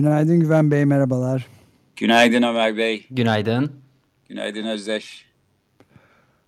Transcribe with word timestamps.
Günaydın 0.00 0.40
Güven 0.40 0.70
Bey, 0.70 0.84
merhabalar. 0.84 1.46
Günaydın 1.96 2.42
Ömer 2.42 2.76
Bey. 2.76 3.06
Günaydın. 3.10 3.72
Günaydın 4.28 4.64
Özdeş. 4.64 5.26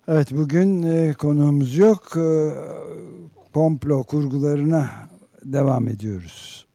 Evet, 0.09 0.29
bugün 0.30 0.83
e, 0.83 1.12
konuğumuz 1.12 1.77
yok. 1.77 2.16
E, 2.16 2.27
komplo 3.55 4.05
kurgularına 4.05 4.91
devam 5.45 5.88
ediyoruz. 5.88 6.66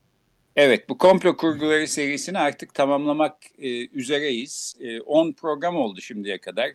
Evet, 0.55 0.89
bu 0.89 0.97
komplo 0.97 1.37
kurguları 1.37 1.87
serisini 1.87 2.39
artık 2.39 2.73
tamamlamak 2.73 3.37
e, 3.57 3.87
üzereyiz. 3.87 4.75
10 5.05 5.29
e, 5.29 5.33
program 5.33 5.75
oldu 5.75 6.01
şimdiye 6.01 6.37
kadar 6.37 6.71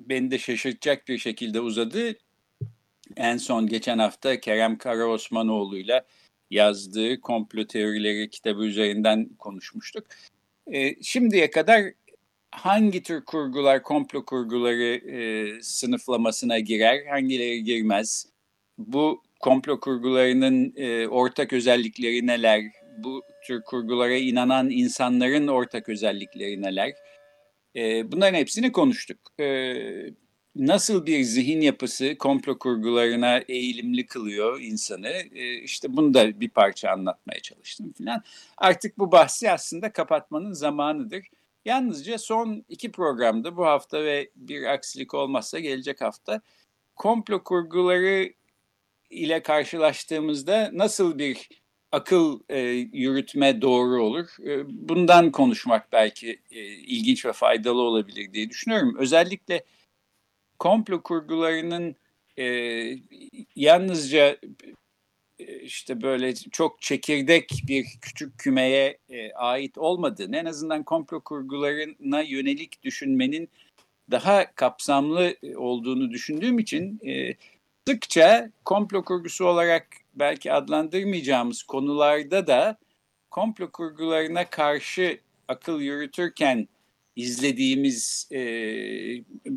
beni 0.00 0.30
de 0.30 0.38
şaşırtacak 0.38 1.08
bir 1.08 1.18
şekilde 1.18 1.60
uzadı. 1.60 2.16
En 3.16 3.36
son 3.36 3.66
geçen 3.66 3.98
hafta 3.98 4.40
Kerem 4.40 4.78
Karaosmanoğlu'yla 4.78 6.04
yazdığı 6.50 7.20
komplo 7.20 7.66
teorileri 7.66 8.30
kitabı 8.30 8.64
üzerinden 8.64 9.28
konuşmuştuk. 9.38 10.06
E, 10.66 11.02
şimdiye 11.02 11.50
kadar 11.50 11.82
hangi 12.50 13.02
tür 13.02 13.24
kurgular, 13.24 13.82
komplo 13.82 14.24
kurguları 14.24 14.94
e, 14.94 15.62
sınıflamasına 15.62 16.58
girer, 16.58 17.06
hangileri 17.06 17.64
girmez? 17.64 18.26
Bu 18.78 19.22
komplo 19.40 19.80
kurgularının 19.80 20.72
e, 20.76 21.08
ortak 21.08 21.52
özellikleri 21.52 22.26
neler? 22.26 22.62
Bu 22.98 23.22
tür 23.46 23.62
kurgulara 23.62 24.16
inanan 24.16 24.70
insanların 24.70 25.46
ortak 25.46 25.88
özellikleri 25.88 26.62
neler? 26.62 26.92
E, 27.76 28.12
bunların 28.12 28.38
hepsini 28.38 28.72
konuştuk. 28.72 29.18
E, 29.40 29.74
nasıl 30.56 31.06
bir 31.06 31.22
zihin 31.22 31.60
yapısı 31.60 32.16
komplo 32.18 32.58
kurgularına 32.58 33.38
eğilimli 33.38 34.06
kılıyor 34.06 34.60
insanı? 34.60 35.08
E, 35.08 35.54
işte 35.54 35.96
bunu 35.96 36.14
da 36.14 36.40
bir 36.40 36.50
parça 36.50 36.90
anlatmaya 36.90 37.40
çalıştım 37.40 37.92
falan. 37.98 38.22
Artık 38.58 38.98
bu 38.98 39.12
bahsi 39.12 39.50
aslında 39.50 39.92
kapatmanın 39.92 40.52
zamanıdır. 40.52 41.26
Yalnızca 41.64 42.18
son 42.18 42.64
iki 42.68 42.92
programda 42.92 43.56
bu 43.56 43.66
hafta 43.66 44.04
ve 44.04 44.30
bir 44.36 44.64
aksilik 44.64 45.14
olmazsa 45.14 45.58
gelecek 45.58 46.00
hafta 46.00 46.40
komplo 46.96 47.44
kurguları 47.44 48.32
ile 49.10 49.42
karşılaştığımızda 49.42 50.70
nasıl 50.72 51.18
bir 51.18 51.48
akıl 51.92 52.40
e, 52.48 52.58
yürütme 52.92 53.62
doğru 53.62 54.02
olur. 54.02 54.26
E, 54.46 54.64
bundan 54.88 55.32
konuşmak 55.32 55.92
belki 55.92 56.40
e, 56.50 56.64
ilginç 56.64 57.26
ve 57.26 57.32
faydalı 57.32 57.80
olabilir 57.80 58.32
diye 58.32 58.50
düşünüyorum. 58.50 58.96
Özellikle 58.98 59.64
komplo 60.60 61.02
kurgularının 61.02 61.96
e, 62.38 62.44
yalnızca 63.56 64.36
e, 65.38 65.60
işte 65.60 66.02
böyle 66.02 66.34
çok 66.34 66.82
çekirdek 66.82 67.62
bir 67.68 67.86
küçük 68.02 68.38
kümeye 68.38 68.98
e, 69.08 69.32
ait 69.32 69.78
olmadığını, 69.78 70.36
en 70.36 70.44
azından 70.44 70.82
komplo 70.82 71.20
kurgularına 71.20 72.22
yönelik 72.22 72.82
düşünmenin 72.82 73.48
daha 74.10 74.54
kapsamlı 74.54 75.34
e, 75.42 75.56
olduğunu 75.56 76.10
düşündüğüm 76.10 76.58
için 76.58 77.00
e, 77.06 77.34
sıkça 77.88 78.50
komplo 78.64 79.04
kurgusu 79.04 79.44
olarak 79.44 79.86
belki 80.14 80.52
adlandırmayacağımız 80.52 81.62
konularda 81.62 82.46
da 82.46 82.78
komplo 83.30 83.70
kurgularına 83.70 84.50
karşı 84.50 85.20
akıl 85.48 85.80
yürütürken 85.80 86.68
izlediğimiz 87.20 88.28
e, 88.32 88.40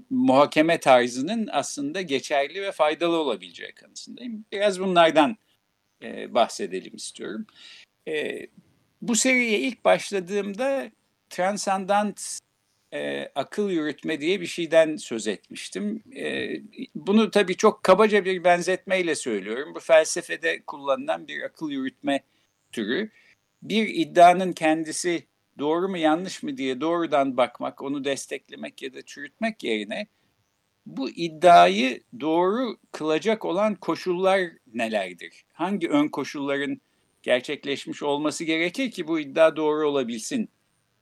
muhakeme 0.10 0.80
tarzının 0.80 1.50
aslında 1.52 2.02
geçerli 2.02 2.62
ve 2.62 2.72
faydalı 2.72 3.18
olabileceği 3.18 3.72
kanısındayım. 3.72 4.46
Biraz 4.52 4.80
bunlardan 4.80 5.38
e, 6.04 6.34
bahsedelim 6.34 6.96
istiyorum. 6.96 7.46
E, 8.08 8.48
bu 9.02 9.16
seriye 9.16 9.60
ilk 9.60 9.86
başladığımda 9.86 10.92
transandant 11.30 12.40
e, 12.94 13.32
akıl 13.36 13.70
yürütme 13.70 14.22
diye 14.22 14.42
bir 14.42 14.46
şeyden 14.46 14.96
söz 14.96 15.28
etmiştim. 15.28 16.04
E, 16.16 16.50
bunu 16.96 17.32
tabii 17.32 17.58
çok 17.58 17.84
kabaca 17.84 18.26
bir 18.26 18.44
benzetmeyle 18.44 19.16
söylüyorum. 19.16 19.76
Bu 19.76 19.80
felsefede 19.80 20.62
kullanılan 20.68 21.28
bir 21.28 21.44
akıl 21.44 21.72
yürütme 21.72 22.24
türü. 22.72 23.10
Bir 23.62 23.88
iddianın 23.88 24.54
kendisi 24.54 25.28
doğru 25.60 25.90
mu 25.90 25.98
yanlış 25.98 26.44
mı 26.44 26.58
diye 26.58 26.82
doğrudan 26.82 27.38
bakmak, 27.38 27.82
onu 27.82 28.04
desteklemek 28.04 28.82
ya 28.82 28.94
da 28.94 29.02
çürütmek 29.02 29.64
yerine 29.64 30.08
bu 30.86 31.10
iddiayı 31.10 32.02
doğru 32.20 32.78
kılacak 32.92 33.46
olan 33.46 33.76
koşullar 33.76 34.42
nelerdir? 34.74 35.46
Hangi 35.54 35.90
ön 35.90 36.08
koşulların 36.08 36.82
gerçekleşmiş 37.24 38.04
olması 38.04 38.44
gerekir 38.44 38.92
ki 38.92 39.08
bu 39.08 39.20
iddia 39.20 39.56
doğru 39.56 39.90
olabilsin 39.90 40.50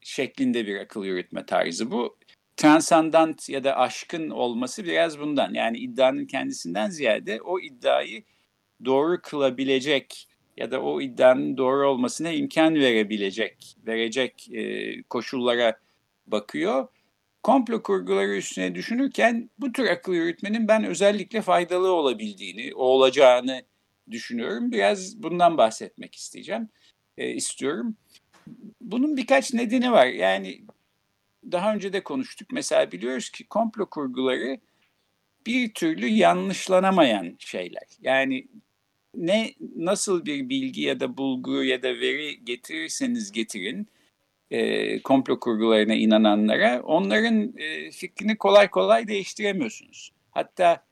şeklinde 0.01 0.67
bir 0.67 0.79
akıl 0.79 1.05
yürütme 1.05 1.45
tarzı 1.45 1.91
bu. 1.91 2.17
Transandant 2.57 3.49
ya 3.49 3.63
da 3.63 3.77
aşkın 3.77 4.29
olması 4.29 4.85
biraz 4.85 5.19
bundan. 5.19 5.53
Yani 5.53 5.77
iddianın 5.77 6.25
kendisinden 6.25 6.89
ziyade 6.89 7.41
o 7.41 7.59
iddiayı 7.59 8.23
doğru 8.85 9.21
kılabilecek 9.21 10.27
ya 10.57 10.71
da 10.71 10.81
o 10.81 11.01
iddianın 11.01 11.57
doğru 11.57 11.89
olmasına 11.89 12.31
imkan 12.31 12.75
verebilecek, 12.75 13.75
verecek 13.87 14.49
e, 14.51 15.03
koşullara 15.03 15.79
bakıyor. 16.27 16.87
Komplo 17.43 17.83
kurguları 17.83 18.35
üstüne 18.35 18.75
düşünürken 18.75 19.49
bu 19.59 19.71
tür 19.71 19.87
akıl 19.87 20.13
yürütmenin 20.13 20.67
ben 20.67 20.83
özellikle 20.83 21.41
faydalı 21.41 21.91
olabildiğini, 21.91 22.75
olacağını 22.75 23.61
düşünüyorum. 24.11 24.71
Biraz 24.71 25.23
bundan 25.23 25.57
bahsetmek 25.57 26.15
isteyeceğim, 26.15 26.69
e, 27.17 27.29
istiyorum. 27.29 27.95
Bunun 28.81 29.17
birkaç 29.17 29.53
nedeni 29.53 29.91
var. 29.91 30.05
Yani 30.05 30.61
daha 31.51 31.73
önce 31.73 31.93
de 31.93 32.03
konuştuk. 32.03 32.47
Mesela 32.51 32.91
biliyoruz 32.91 33.29
ki 33.29 33.47
komplo 33.47 33.85
kurguları 33.85 34.59
bir 35.45 35.73
türlü 35.73 36.07
yanlışlanamayan 36.07 37.35
şeyler. 37.39 37.87
Yani 38.01 38.47
ne 39.15 39.53
nasıl 39.75 40.25
bir 40.25 40.49
bilgi 40.49 40.81
ya 40.81 40.99
da 40.99 41.17
bulgu 41.17 41.63
ya 41.63 41.83
da 41.83 41.87
veri 41.87 42.45
getirirseniz 42.45 43.31
getirin 43.31 43.87
e, 44.51 45.01
komplo 45.01 45.39
kurgularına 45.39 45.95
inananlara 45.95 46.81
onların 46.83 47.53
e, 47.57 47.91
fikrini 47.91 48.37
kolay 48.37 48.69
kolay 48.69 49.07
değiştiremiyorsunuz. 49.07 50.11
Hatta 50.31 50.85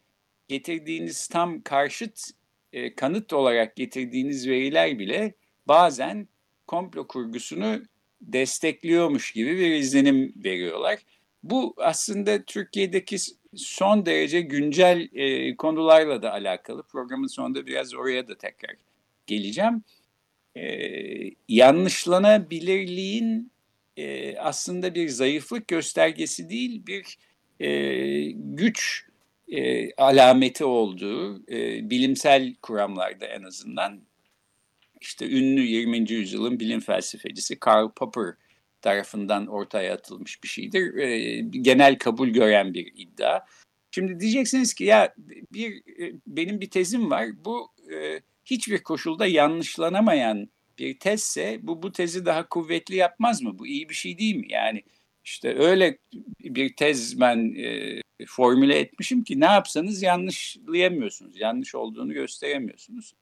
getirdiğiniz 0.48 1.28
tam 1.28 1.62
karşıt 1.62 2.32
e, 2.74 2.96
kanıt 2.96 3.34
olarak 3.34 3.76
getirdiğiniz 3.76 4.48
veriler 4.48 5.00
bile 5.00 5.34
bazen 5.68 6.28
komplo 6.68 7.08
kurgusunu 7.08 7.82
destekliyormuş 8.22 9.32
gibi 9.32 9.58
bir 9.58 9.72
izlenim 9.72 10.34
veriyorlar. 10.36 11.00
Bu 11.44 11.74
aslında 11.78 12.44
Türkiye'deki 12.44 13.18
son 13.56 14.06
derece 14.06 14.42
güncel 14.42 15.10
e, 15.14 15.56
konularla 15.56 16.22
da 16.22 16.32
alakalı. 16.32 16.84
Programın 16.84 17.28
sonunda 17.28 17.66
biraz 17.66 17.94
oraya 17.94 18.28
da 18.28 18.38
tekrar 18.38 18.76
geleceğim. 19.28 19.84
E, 20.56 20.62
yanlışlanabilirliğin 21.48 23.52
e, 23.98 24.38
aslında 24.38 24.96
bir 24.96 25.10
zayıflık 25.10 25.68
göstergesi 25.68 26.50
değil, 26.50 26.86
bir 26.88 27.18
e, 27.60 28.32
güç 28.32 29.06
e, 29.48 29.92
alameti 29.94 30.66
olduğu 30.66 31.52
e, 31.52 31.90
bilimsel 31.90 32.56
kuramlarda 32.62 33.26
en 33.26 33.44
azından 33.44 34.02
işte 35.02 35.30
ünlü 35.30 35.62
20. 35.62 36.12
yüzyılın 36.12 36.60
bilim 36.60 36.80
felsefecisi 36.80 37.60
Karl 37.60 37.90
Popper 37.96 38.34
tarafından 38.82 39.48
ortaya 39.48 39.94
atılmış 39.94 40.44
bir 40.44 40.48
şeydir. 40.48 40.98
E, 40.98 41.40
genel 41.42 41.98
kabul 41.98 42.30
gören 42.30 42.74
bir 42.74 42.92
iddia. 42.96 43.40
Şimdi 43.92 44.20
diyeceksiniz 44.20 44.74
ki 44.74 44.84
ya 44.84 45.14
bir 45.54 45.76
e, 46.02 46.14
benim 46.28 46.62
bir 46.62 46.70
tezim 46.70 47.12
var. 47.12 47.46
Bu 47.46 47.72
e, 47.94 48.22
hiçbir 48.46 48.84
koşulda 48.84 49.26
yanlışlanamayan 49.26 50.50
bir 50.80 51.00
tezse 51.00 51.60
bu 51.62 51.84
bu 51.84 51.92
tezi 51.92 52.26
daha 52.26 52.50
kuvvetli 52.50 52.96
yapmaz 52.96 53.42
mı? 53.42 53.60
Bu 53.60 53.68
iyi 53.68 53.90
bir 53.90 53.94
şey 53.94 54.18
değil 54.18 54.36
mi? 54.36 54.48
Yani 54.50 54.84
işte 55.24 55.60
öyle 55.60 55.98
bir 56.40 56.76
tez 56.76 57.20
ben 57.20 57.56
e, 57.58 58.02
formüle 58.28 58.80
etmişim 58.80 59.24
ki 59.24 59.40
ne 59.40 59.46
yapsanız 59.46 60.02
yanlışlayamıyorsunuz. 60.02 61.40
Yanlış 61.40 61.76
olduğunu 61.76 62.14
gösteremiyorsunuz. 62.14 63.14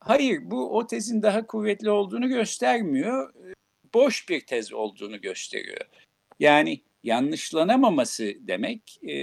hayır 0.00 0.40
bu 0.44 0.76
o 0.78 0.86
tezin 0.86 1.22
daha 1.22 1.46
kuvvetli 1.46 1.90
olduğunu 1.90 2.28
göstermiyor. 2.28 3.34
Boş 3.94 4.28
bir 4.28 4.40
tez 4.40 4.72
olduğunu 4.72 5.20
gösteriyor. 5.20 5.86
Yani 6.40 6.80
yanlışlanamaması 7.04 8.34
demek 8.40 8.98
e, 9.08 9.16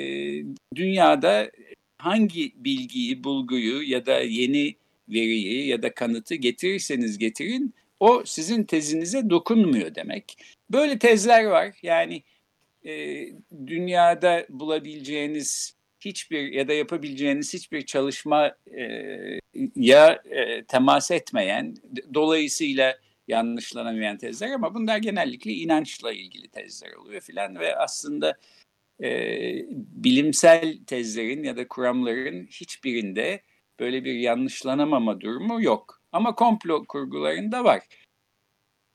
dünyada 0.76 1.52
hangi 1.98 2.54
bilgiyi, 2.56 3.24
bulguyu 3.24 3.90
ya 3.92 4.06
da 4.06 4.20
yeni 4.20 4.76
veriyi 5.10 5.68
ya 5.68 5.84
da 5.84 5.94
kanıtı 5.94 6.36
getirirseniz 6.36 7.18
getirin 7.18 7.74
o 8.00 8.24
sizin 8.26 8.64
tezinize 8.64 9.30
dokunmuyor 9.30 9.96
demek. 9.96 10.38
Böyle 10.70 11.00
tezler 11.00 11.46
var. 11.46 11.76
Yani 11.82 12.24
e, 12.86 13.26
dünyada 13.68 14.46
bulabileceğiniz 14.50 15.76
hiçbir 16.00 16.52
ya 16.54 16.68
da 16.68 16.74
yapabileceğiniz 16.74 17.54
hiçbir 17.54 17.86
çalışma 17.86 18.56
e, 18.78 18.90
ya 19.76 20.24
e, 20.30 20.64
temas 20.64 21.12
etmeyen, 21.12 21.76
dolayısıyla 22.14 22.98
yanlışlanamayan 23.28 24.18
tezler 24.18 24.52
ama 24.52 24.74
bunlar 24.74 24.98
genellikle 24.98 25.54
inançla 25.54 26.12
ilgili 26.14 26.50
tezler 26.50 26.94
oluyor 26.94 27.22
filan 27.22 27.60
ve 27.60 27.76
aslında 27.76 28.38
e, 29.04 29.10
bilimsel 29.72 30.80
tezlerin 30.88 31.44
ya 31.44 31.58
da 31.58 31.68
kuramların 31.68 32.46
hiçbirinde 32.48 33.42
böyle 33.80 34.04
bir 34.04 34.14
yanlışlanamama 34.14 35.22
durumu 35.22 35.64
yok. 35.64 36.02
Ama 36.12 36.36
komplo 36.36 36.86
kurgularında 36.86 37.64
var. 37.64 37.82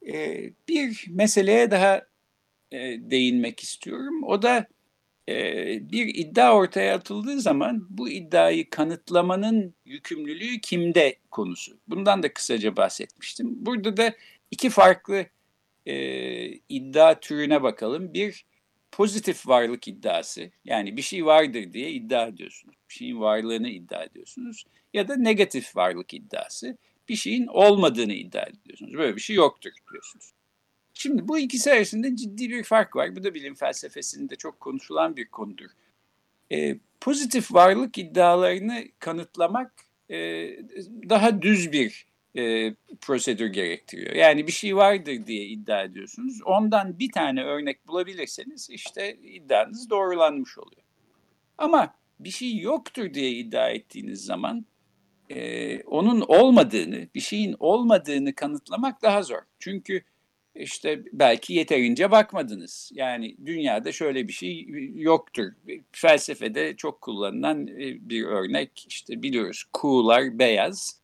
E, 0.06 0.44
bir 0.68 1.04
meseleye 1.10 1.70
daha 1.70 2.02
e, 2.70 2.78
değinmek 3.10 3.60
istiyorum. 3.60 4.24
O 4.24 4.42
da 4.42 4.66
bir 5.90 6.14
iddia 6.14 6.54
ortaya 6.54 6.94
atıldığı 6.94 7.40
zaman 7.40 7.86
bu 7.90 8.08
iddiayı 8.08 8.70
kanıtlamanın 8.70 9.74
yükümlülüğü 9.84 10.60
kimde 10.60 11.16
konusu. 11.30 11.78
Bundan 11.88 12.22
da 12.22 12.32
kısaca 12.32 12.76
bahsetmiştim. 12.76 13.66
Burada 13.66 13.96
da 13.96 14.14
iki 14.50 14.70
farklı 14.70 15.26
e, 15.86 16.46
iddia 16.68 17.20
türüne 17.20 17.62
bakalım. 17.62 18.14
Bir 18.14 18.44
pozitif 18.92 19.48
varlık 19.48 19.88
iddiası 19.88 20.50
yani 20.64 20.96
bir 20.96 21.02
şey 21.02 21.26
vardır 21.26 21.72
diye 21.72 21.90
iddia 21.90 22.26
ediyorsunuz. 22.26 22.76
Bir 22.88 22.94
şeyin 22.94 23.20
varlığını 23.20 23.68
iddia 23.68 24.04
ediyorsunuz. 24.04 24.64
Ya 24.94 25.08
da 25.08 25.16
negatif 25.16 25.76
varlık 25.76 26.14
iddiası 26.14 26.76
bir 27.08 27.16
şeyin 27.16 27.46
olmadığını 27.46 28.12
iddia 28.12 28.42
ediyorsunuz. 28.42 28.94
Böyle 28.94 29.16
bir 29.16 29.20
şey 29.20 29.36
yoktur 29.36 29.70
diyorsunuz. 29.92 30.32
Şimdi 30.98 31.28
bu 31.28 31.38
ikisi 31.38 31.72
arasında 31.72 32.16
ciddi 32.16 32.50
bir 32.50 32.62
fark 32.62 32.96
var. 32.96 33.16
Bu 33.16 33.24
da 33.24 33.34
bilim 33.34 33.54
felsefesinde 33.54 34.36
çok 34.36 34.60
konuşulan 34.60 35.16
bir 35.16 35.28
konudur. 35.28 35.70
E, 36.52 36.78
pozitif 37.00 37.54
varlık 37.54 37.98
iddialarını 37.98 38.84
kanıtlamak 38.98 39.72
e, 40.10 40.16
daha 41.08 41.42
düz 41.42 41.72
bir 41.72 42.06
e, 42.36 42.74
prosedür 43.00 43.46
gerektiriyor. 43.46 44.14
Yani 44.14 44.46
bir 44.46 44.52
şey 44.52 44.76
vardır 44.76 45.26
diye 45.26 45.44
iddia 45.46 45.82
ediyorsunuz. 45.82 46.42
Ondan 46.44 46.98
bir 46.98 47.12
tane 47.12 47.44
örnek 47.44 47.88
bulabilirseniz 47.88 48.70
işte 48.70 49.16
iddianız 49.16 49.90
doğrulanmış 49.90 50.58
oluyor. 50.58 50.82
Ama 51.58 51.94
bir 52.20 52.30
şey 52.30 52.58
yoktur 52.58 53.14
diye 53.14 53.30
iddia 53.30 53.70
ettiğiniz 53.70 54.24
zaman 54.24 54.66
e, 55.30 55.82
onun 55.82 56.20
olmadığını, 56.20 57.08
bir 57.14 57.20
şeyin 57.20 57.56
olmadığını 57.58 58.34
kanıtlamak 58.34 59.02
daha 59.02 59.22
zor. 59.22 59.42
Çünkü 59.58 60.02
işte 60.58 61.02
belki 61.12 61.54
yeterince 61.54 62.10
bakmadınız. 62.10 62.90
Yani 62.94 63.36
dünyada 63.46 63.92
şöyle 63.92 64.28
bir 64.28 64.32
şey 64.32 64.66
yoktur. 64.94 65.52
Felsefede 65.92 66.76
çok 66.76 67.00
kullanılan 67.00 67.66
e, 67.66 68.08
bir 68.08 68.24
örnek 68.24 68.86
işte 68.88 69.22
biliyoruz 69.22 69.64
kuğular 69.72 70.38
beyaz. 70.38 71.00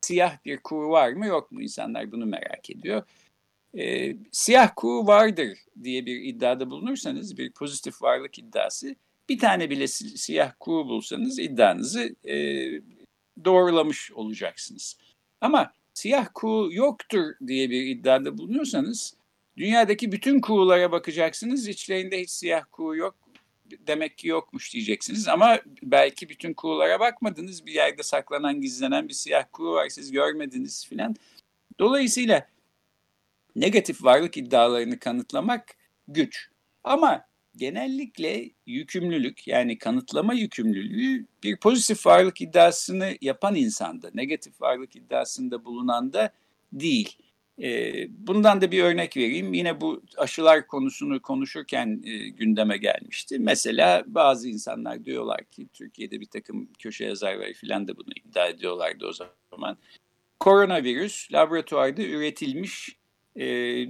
Siyah 0.00 0.44
bir 0.44 0.56
kuğu 0.56 0.88
var 0.90 1.12
mı 1.12 1.26
yok 1.26 1.52
mu 1.52 1.62
insanlar 1.62 2.12
bunu 2.12 2.26
merak 2.26 2.70
ediyor. 2.70 3.02
Ee, 3.78 4.16
siyah 4.32 4.70
kuğu 4.76 5.06
vardır 5.06 5.58
diye 5.82 6.06
bir 6.06 6.24
iddiada 6.24 6.70
bulunursanız 6.70 7.38
bir 7.38 7.52
pozitif 7.52 8.02
varlık 8.02 8.38
iddiası 8.38 8.96
bir 9.28 9.38
tane 9.38 9.70
bile 9.70 9.88
siyah 9.88 10.52
kuğu 10.60 10.88
bulsanız 10.88 11.38
iddianızı 11.38 12.16
e, 12.24 12.36
doğrulamış 13.44 14.12
olacaksınız. 14.12 14.98
Ama 15.40 15.72
siyah 15.96 16.28
kuğu 16.34 16.68
yoktur 16.72 17.34
diye 17.46 17.70
bir 17.70 17.86
iddiada 17.86 18.38
bulunuyorsanız 18.38 19.14
dünyadaki 19.56 20.12
bütün 20.12 20.40
kuğulara 20.40 20.92
bakacaksınız. 20.92 21.68
İçlerinde 21.68 22.20
hiç 22.20 22.30
siyah 22.30 22.64
kuğu 22.72 22.96
yok. 22.96 23.16
Demek 23.86 24.18
ki 24.18 24.28
yokmuş 24.28 24.74
diyeceksiniz 24.74 25.28
ama 25.28 25.60
belki 25.82 26.28
bütün 26.28 26.54
kuğulara 26.54 27.00
bakmadınız. 27.00 27.66
Bir 27.66 27.72
yerde 27.72 28.02
saklanan, 28.02 28.60
gizlenen 28.60 29.08
bir 29.08 29.14
siyah 29.14 29.44
kuğu 29.52 29.72
var. 29.72 29.88
Siz 29.88 30.12
görmediniz 30.12 30.86
filan. 30.86 31.16
Dolayısıyla 31.78 32.48
negatif 33.56 34.04
varlık 34.04 34.36
iddialarını 34.36 34.98
kanıtlamak 34.98 35.76
güç. 36.08 36.50
Ama 36.84 37.26
genellikle 37.56 38.50
yükümlülük 38.66 39.48
yani 39.48 39.78
kanıtlama 39.78 40.34
yükümlülüğü 40.34 41.26
bir 41.42 41.56
pozitif 41.56 42.06
varlık 42.06 42.40
iddiasını 42.40 43.16
yapan 43.20 43.54
insanda, 43.54 44.10
negatif 44.14 44.60
varlık 44.60 44.96
iddiasında 44.96 45.64
bulunan 45.64 46.12
da 46.12 46.32
değil. 46.72 47.18
Bundan 48.08 48.60
da 48.60 48.70
bir 48.70 48.82
örnek 48.82 49.16
vereyim. 49.16 49.54
Yine 49.54 49.80
bu 49.80 50.02
aşılar 50.16 50.66
konusunu 50.66 51.22
konuşurken 51.22 52.02
gündeme 52.36 52.76
gelmişti. 52.76 53.38
Mesela 53.38 54.04
bazı 54.06 54.48
insanlar 54.48 55.04
diyorlar 55.04 55.44
ki 55.44 55.68
Türkiye'de 55.72 56.20
bir 56.20 56.26
takım 56.26 56.68
köşe 56.78 57.04
yazarları 57.04 57.54
falan 57.54 57.88
da 57.88 57.96
bunu 57.96 58.12
iddia 58.24 58.46
ediyorlardı 58.46 59.06
o 59.06 59.12
zaman. 59.12 59.78
Koronavirüs 60.40 61.32
laboratuvarda 61.32 62.02
üretilmiş 62.02 62.96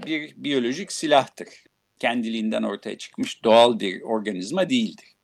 bir 0.07 0.35
biyolojik 0.37 0.93
silahtır 0.93 1.49
kendiliğinden 1.99 2.63
ortaya 2.63 2.99
çıkmış 2.99 3.45
doğal 3.45 3.81
bir 3.81 4.03
organizma 4.03 4.71
değildir. 4.71 5.15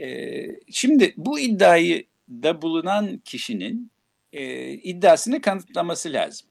E, 0.00 0.46
şimdi 0.70 1.14
bu 1.16 1.40
iddiayı 1.40 2.06
da 2.30 2.62
bulunan 2.62 3.18
kişinin 3.18 3.90
e, 4.32 4.72
iddiasını 4.72 5.40
kanıtlaması 5.40 6.12
lazım. 6.12 6.48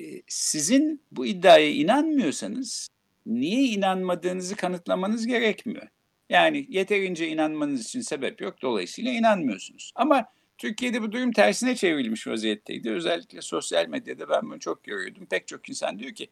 E, 0.00 0.02
sizin 0.26 1.02
bu 1.12 1.26
iddiaya 1.26 1.70
inanmıyorsanız 1.70 2.88
niye 3.26 3.62
inanmadığınızı 3.62 4.56
kanıtlamanız 4.56 5.26
gerekmiyor. 5.26 5.88
Yani 6.28 6.66
yeterince 6.68 7.28
inanmanız 7.28 7.84
için 7.84 8.00
sebep 8.00 8.40
yok. 8.40 8.62
Dolayısıyla 8.62 9.12
inanmıyorsunuz. 9.12 9.92
Ama 9.94 10.26
Türkiye'de 10.58 11.02
bu 11.02 11.12
durum 11.12 11.32
tersine 11.32 11.76
çevrilmiş 11.76 12.26
vaziyetteydi. 12.26 12.90
Özellikle 12.90 13.42
sosyal 13.42 13.88
medyada 13.88 14.28
ben 14.28 14.42
bunu 14.42 14.60
çok 14.60 14.84
görüyordum. 14.84 15.26
Pek 15.26 15.46
çok 15.46 15.68
insan 15.68 15.98
diyor 15.98 16.14
ki 16.14 16.28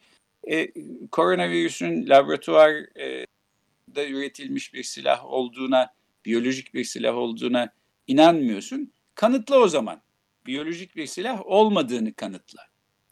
e, 0.50 0.72
koronavirüsün 1.10 2.08
laboratuvarda 2.08 4.06
üretilmiş 4.08 4.74
bir 4.74 4.82
silah 4.82 5.24
olduğuna, 5.24 5.94
biyolojik 6.24 6.74
bir 6.74 6.84
silah 6.84 7.16
olduğuna 7.16 7.72
inanmıyorsun. 8.06 8.92
Kanıtla 9.14 9.58
o 9.58 9.68
zaman. 9.68 10.02
Biyolojik 10.46 10.96
bir 10.96 11.06
silah 11.06 11.46
olmadığını 11.46 12.14
kanıtla. 12.14 12.62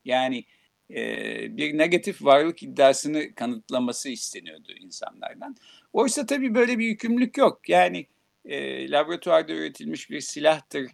Yani 0.05 0.45
e, 0.91 1.57
bir 1.57 1.79
negatif 1.79 2.25
varlık 2.25 2.63
iddiasını 2.63 3.35
kanıtlaması 3.35 4.09
isteniyordu 4.09 4.73
insanlardan. 4.81 5.57
Oysa 5.93 6.27
tabii 6.27 6.55
böyle 6.55 6.79
bir 6.79 6.87
yükümlülük 6.87 7.37
yok. 7.37 7.69
Yani 7.69 8.07
e, 8.45 8.91
laboratuvarda 8.91 9.53
üretilmiş 9.53 10.11
bir 10.11 10.21
silahtır 10.21 10.87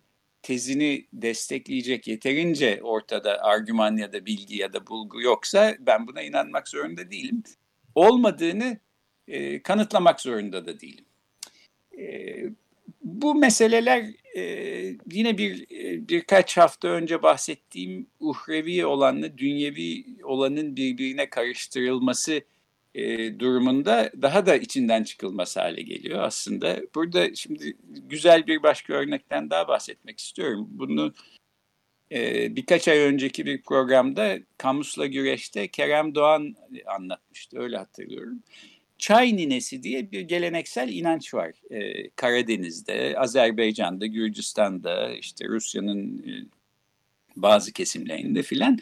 tezini 0.42 1.06
destekleyecek 1.12 2.08
yeterince 2.08 2.80
ortada 2.82 3.42
argüman 3.42 3.96
ya 3.96 4.12
da 4.12 4.26
bilgi 4.26 4.56
ya 4.56 4.72
da 4.72 4.87
bulgu 4.87 5.22
yoksa 5.22 5.76
ben 5.80 6.06
buna 6.06 6.22
inanmak 6.22 6.68
zorunda 6.68 7.11
değilim. 7.11 7.42
Olmadığını 7.94 8.78
e, 9.28 9.62
kanıtlamak 9.62 10.20
zorunda 10.20 10.66
da 10.66 10.80
değilim. 10.80 11.04
E, 11.99 12.34
bu 13.04 13.34
meseleler 13.34 14.06
e, 14.37 14.42
yine 15.12 15.38
bir 15.38 15.62
e, 15.70 16.08
birkaç 16.08 16.56
hafta 16.56 16.88
önce 16.88 17.22
bahsettiğim 17.22 18.06
uhrevi 18.20 18.87
olanla 18.87 19.38
dünyevi 19.38 20.04
olanın 20.25 20.76
birbirine 20.76 21.30
karıştırılması 21.30 22.42
e, 22.94 23.38
durumunda 23.38 24.11
daha 24.22 24.46
da 24.46 24.56
içinden 24.56 25.04
çıkılmaz 25.04 25.56
hale 25.56 25.82
geliyor 25.82 26.22
aslında. 26.22 26.80
Burada 26.94 27.34
şimdi 27.34 27.76
güzel 27.88 28.46
bir 28.46 28.62
başka 28.62 28.92
örnekten 28.92 29.50
daha 29.50 29.68
bahsetmek 29.68 30.20
istiyorum. 30.20 30.68
Bunu 30.70 31.14
e, 32.12 32.56
birkaç 32.56 32.88
ay 32.88 32.99
önceki 32.99 33.46
bir 33.46 33.62
programda 33.62 34.38
Kamusla 34.58 35.06
Güreş'te 35.06 35.68
Kerem 35.68 36.14
Doğan 36.14 36.56
anlatmıştı, 36.87 37.58
öyle 37.58 37.76
hatırlıyorum. 37.76 38.42
Çay 38.99 39.37
ninesi 39.37 39.82
diye 39.82 40.12
bir 40.12 40.20
geleneksel 40.20 40.88
inanç 40.88 41.34
var 41.34 41.52
e, 41.70 42.11
Karadeniz'de, 42.11 43.18
Azerbaycan'da, 43.18 44.06
Gürcistan'da, 44.06 45.14
işte 45.14 45.49
Rusya'nın 45.49 46.18
e, 46.18 46.32
bazı 47.37 47.72
kesimlerinde 47.72 48.42
filan. 48.42 48.78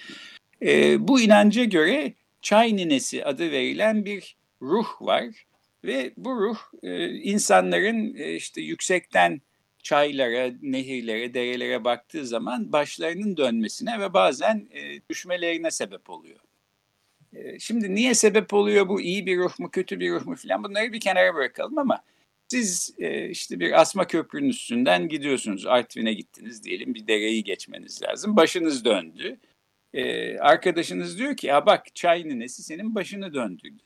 E, 0.62 1.08
bu 1.08 1.20
inanca 1.20 1.64
göre 1.64 2.14
çay 2.42 2.76
ninesi 2.76 3.24
adı 3.24 3.50
verilen 3.50 4.04
bir 4.04 4.36
ruh 4.62 5.02
var 5.02 5.46
ve 5.84 6.12
bu 6.16 6.36
ruh 6.36 6.58
e, 6.82 7.08
insanların 7.08 8.14
e, 8.14 8.34
işte 8.34 8.60
yüksekten 8.60 9.40
çaylara, 9.82 10.52
nehirlere, 10.62 11.34
derelere 11.34 11.84
baktığı 11.84 12.26
zaman 12.26 12.72
başlarının 12.72 13.36
dönmesine 13.36 14.00
ve 14.00 14.12
bazen 14.12 14.68
e, 14.72 15.08
düşmelerine 15.10 15.70
sebep 15.70 16.10
oluyor. 16.10 16.38
Şimdi 17.58 17.94
niye 17.94 18.14
sebep 18.14 18.54
oluyor 18.54 18.88
bu 18.88 19.00
iyi 19.00 19.26
bir 19.26 19.38
ruh 19.38 19.58
mu 19.58 19.70
kötü 19.70 20.00
bir 20.00 20.10
ruh 20.10 20.26
mu 20.26 20.36
filan 20.36 20.64
bunları 20.64 20.92
bir 20.92 21.00
kenara 21.00 21.34
bırakalım 21.34 21.78
ama 21.78 22.02
siz 22.48 22.94
işte 23.30 23.60
bir 23.60 23.80
asma 23.80 24.06
köprünün 24.06 24.48
üstünden 24.48 25.08
gidiyorsunuz 25.08 25.66
Artvin'e 25.66 26.14
gittiniz 26.14 26.64
diyelim 26.64 26.94
bir 26.94 27.06
dereyi 27.06 27.44
geçmeniz 27.44 28.02
lazım 28.02 28.36
başınız 28.36 28.84
döndü. 28.84 29.38
E, 29.94 30.38
arkadaşınız 30.38 31.18
diyor 31.18 31.36
ki 31.36 31.46
ya 31.46 31.66
bak 31.66 31.94
çay 31.94 32.28
ninesi 32.28 32.62
senin 32.62 32.94
başını 32.94 33.34
döndürdü. 33.34 33.82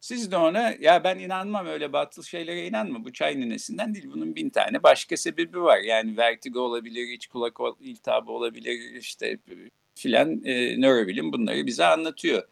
Siz 0.00 0.32
de 0.32 0.36
ona 0.36 0.74
ya 0.80 1.04
ben 1.04 1.18
inanmam 1.18 1.66
öyle 1.66 1.92
batıl 1.92 2.22
şeylere 2.22 2.66
inanma 2.66 3.04
bu 3.04 3.12
çay 3.12 3.40
ninesinden 3.40 3.94
değil 3.94 4.10
bunun 4.10 4.36
bin 4.36 4.50
tane 4.50 4.82
başka 4.82 5.16
sebebi 5.16 5.62
var. 5.62 5.78
Yani 5.78 6.16
vertigo 6.16 6.60
olabilir, 6.60 7.08
iç 7.08 7.26
kulak 7.26 7.58
iltihabı 7.80 8.32
olabilir 8.32 8.94
işte 8.94 9.38
filan 9.94 10.44
e, 10.44 10.80
nörobilim 10.80 11.32
bunları 11.32 11.66
bize 11.66 11.84
anlatıyor 11.84 12.42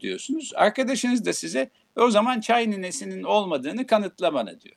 diyorsunuz. 0.00 0.52
Arkadaşınız 0.54 1.26
da 1.26 1.32
size 1.32 1.70
o 1.96 2.10
zaman 2.10 2.40
çay 2.40 2.70
ninesinin 2.70 3.22
olmadığını 3.22 3.86
kanıtla 3.86 4.34
bana 4.34 4.60
diyor. 4.60 4.76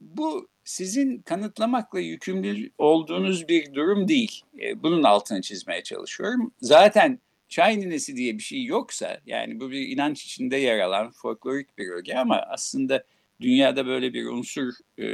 Bu 0.00 0.48
sizin 0.64 1.18
kanıtlamakla 1.18 2.00
yükümlü 2.00 2.70
olduğunuz 2.78 3.48
bir 3.48 3.74
durum 3.74 4.08
değil. 4.08 4.42
E, 4.60 4.82
bunun 4.82 5.02
altını 5.02 5.42
çizmeye 5.42 5.82
çalışıyorum. 5.82 6.52
Zaten 6.60 7.18
çay 7.48 7.80
ninesi 7.80 8.16
diye 8.16 8.38
bir 8.38 8.42
şey 8.42 8.64
yoksa 8.64 9.20
yani 9.26 9.60
bu 9.60 9.70
bir 9.70 9.88
inanç 9.88 10.24
içinde 10.24 10.56
yer 10.56 10.78
alan 10.78 11.10
folklorik 11.10 11.78
bir 11.78 11.88
öge 11.88 12.14
ama 12.14 12.36
aslında 12.36 13.04
dünyada 13.40 13.86
böyle 13.86 14.14
bir 14.14 14.26
unsur, 14.26 14.72
e, 14.98 15.04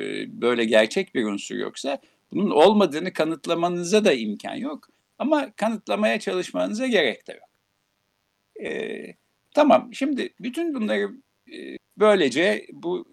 böyle 0.40 0.64
gerçek 0.64 1.14
bir 1.14 1.24
unsur 1.24 1.56
yoksa 1.56 1.98
bunun 2.32 2.50
olmadığını 2.50 3.12
kanıtlamanıza 3.12 4.04
da 4.04 4.12
imkan 4.12 4.54
yok. 4.54 4.88
Ama 5.18 5.52
kanıtlamaya 5.52 6.20
çalışmanıza 6.20 6.86
gerek 6.86 7.26
de 7.28 7.32
yok. 7.32 7.50
Ee, 8.64 9.14
tamam 9.54 9.94
şimdi 9.94 10.34
bütün 10.40 10.74
bunları 10.74 11.10
e, 11.52 11.76
böylece 11.98 12.66
bu 12.72 13.08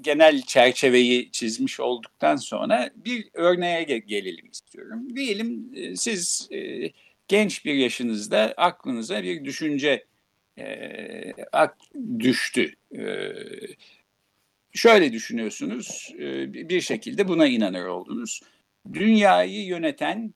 genel 0.00 0.42
çerçeveyi 0.42 1.30
çizmiş 1.32 1.80
olduktan 1.80 2.36
sonra 2.36 2.90
bir 2.96 3.28
örneğe 3.34 3.82
gelelim 3.82 4.50
istiyorum. 4.50 5.16
Diyelim 5.16 5.72
e, 5.74 5.96
siz 5.96 6.48
e, 6.52 6.90
genç 7.28 7.64
bir 7.64 7.74
yaşınızda 7.74 8.54
aklınıza 8.56 9.22
bir 9.22 9.44
düşünce 9.44 10.04
e, 10.58 11.32
düştü. 12.18 12.74
Şöyle 14.72 15.12
düşünüyorsunuz, 15.12 16.14
bir 16.48 16.80
şekilde 16.80 17.28
buna 17.28 17.46
inanır 17.46 17.84
oldunuz. 17.84 18.40
Dünyayı 18.92 19.64
yöneten, 19.64 20.34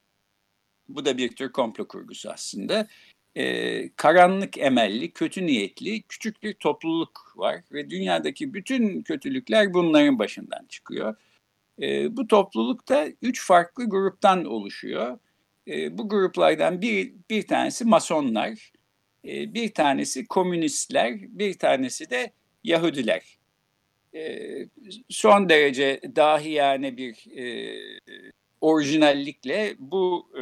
bu 0.89 1.05
da 1.05 1.17
bir 1.17 1.35
tür 1.35 1.51
komplo 1.51 1.87
kurgusu 1.87 2.29
aslında, 2.29 2.87
e, 3.35 3.89
karanlık 3.89 4.57
emelli, 4.57 5.11
kötü 5.11 5.45
niyetli 5.45 6.01
küçük 6.01 6.43
bir 6.43 6.53
topluluk 6.53 7.33
var 7.35 7.61
ve 7.71 7.89
dünyadaki 7.89 8.53
bütün 8.53 9.01
kötülükler 9.01 9.73
bunların 9.73 10.19
başından 10.19 10.65
çıkıyor. 10.69 11.15
E, 11.81 12.17
bu 12.17 12.27
topluluk 12.27 12.89
da 12.89 13.07
üç 13.21 13.45
farklı 13.47 13.89
gruptan 13.89 14.45
oluşuyor. 14.45 15.19
E, 15.67 15.97
bu 15.97 16.09
gruplardan 16.09 16.81
bir, 16.81 17.13
bir 17.29 17.47
tanesi 17.47 17.85
masonlar, 17.85 18.71
e, 19.25 19.53
bir 19.53 19.73
tanesi 19.73 20.25
komünistler, 20.27 21.15
bir 21.21 21.53
tanesi 21.53 22.09
de 22.09 22.31
Yahudiler. 22.63 23.37
E, 24.13 24.39
son 25.09 25.49
derece 25.49 26.01
dahiyane 26.15 26.97
bir 26.97 27.37
e, 27.37 27.75
orijinallikle 28.61 29.75
bu 29.79 30.27
e, 30.37 30.41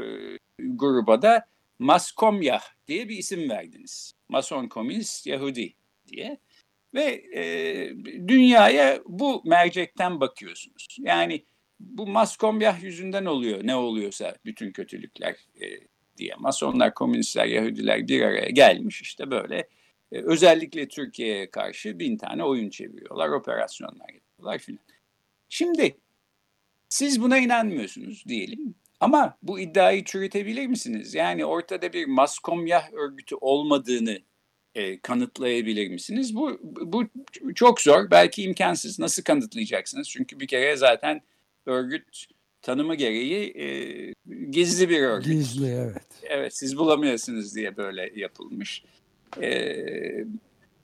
gruba 0.60 1.22
da 1.22 1.53
Maskomyah 1.80 2.64
diye 2.88 3.10
bir 3.10 3.18
isim 3.18 3.50
verdiniz. 3.50 4.14
Mason, 4.30 4.68
komünist, 4.68 5.28
Yahudi 5.28 5.74
diye. 6.08 6.38
Ve 6.94 7.24
e, 7.36 7.44
dünyaya 8.28 9.00
bu 9.06 9.42
mercekten 9.46 10.20
bakıyorsunuz. 10.20 10.98
Yani 11.00 11.46
bu 11.80 12.08
Maskomyah 12.08 12.84
yüzünden 12.84 13.26
oluyor 13.26 13.60
ne 13.64 13.76
oluyorsa 13.76 14.36
bütün 14.46 14.72
kötülükler 14.72 15.36
e, 15.62 15.66
diye. 16.18 16.36
Masonlar, 16.40 16.94
komünistler, 16.94 17.46
Yahudiler 17.46 18.08
bir 18.08 18.22
araya 18.22 18.50
gelmiş 18.50 19.02
işte 19.02 19.32
böyle. 19.32 19.58
E, 20.12 20.22
özellikle 20.22 20.88
Türkiye'ye 20.88 21.50
karşı 21.50 22.00
bin 22.00 22.18
tane 22.18 22.44
oyun 22.44 22.70
çeviriyorlar, 22.70 23.30
operasyonlar 23.30 24.10
yapıyorlar 24.14 24.60
filan. 24.60 24.86
Şimdi 25.50 25.98
siz 26.90 27.22
buna 27.22 27.38
inanmıyorsunuz 27.38 28.26
diyelim. 28.28 28.76
Ama 29.04 29.38
bu 29.42 29.60
iddiayı 29.60 30.04
çürütebilir 30.04 30.68
misiniz? 30.68 31.14
Yani 31.14 31.46
ortada 31.46 31.94
bir 31.94 32.06
maskomyah 32.06 32.94
örgütü 32.94 33.36
olmadığını 33.42 34.20
e, 34.76 35.00
kanıtlayabilir 35.00 35.88
misiniz? 35.88 36.36
Bu, 36.36 36.60
bu 36.64 37.06
çok 37.56 37.82
zor, 37.82 38.12
belki 38.12 38.44
imkansız. 38.44 39.00
Nasıl 39.00 39.24
kanıtlayacaksınız? 39.24 40.10
Çünkü 40.10 40.40
bir 40.40 40.48
kere 40.48 40.76
zaten 40.78 41.22
örgüt 41.66 42.26
tanımı 42.62 42.96
gereği 42.96 43.58
e, 43.58 43.68
gizli 44.52 44.90
bir 44.90 45.02
örgüt. 45.02 45.34
Gizli, 45.34 45.68
evet. 45.68 46.08
Evet, 46.24 46.58
siz 46.58 46.78
bulamıyorsunuz 46.78 47.56
diye 47.56 47.78
böyle 47.78 48.12
yapılmış. 48.16 48.84
E, 49.42 49.86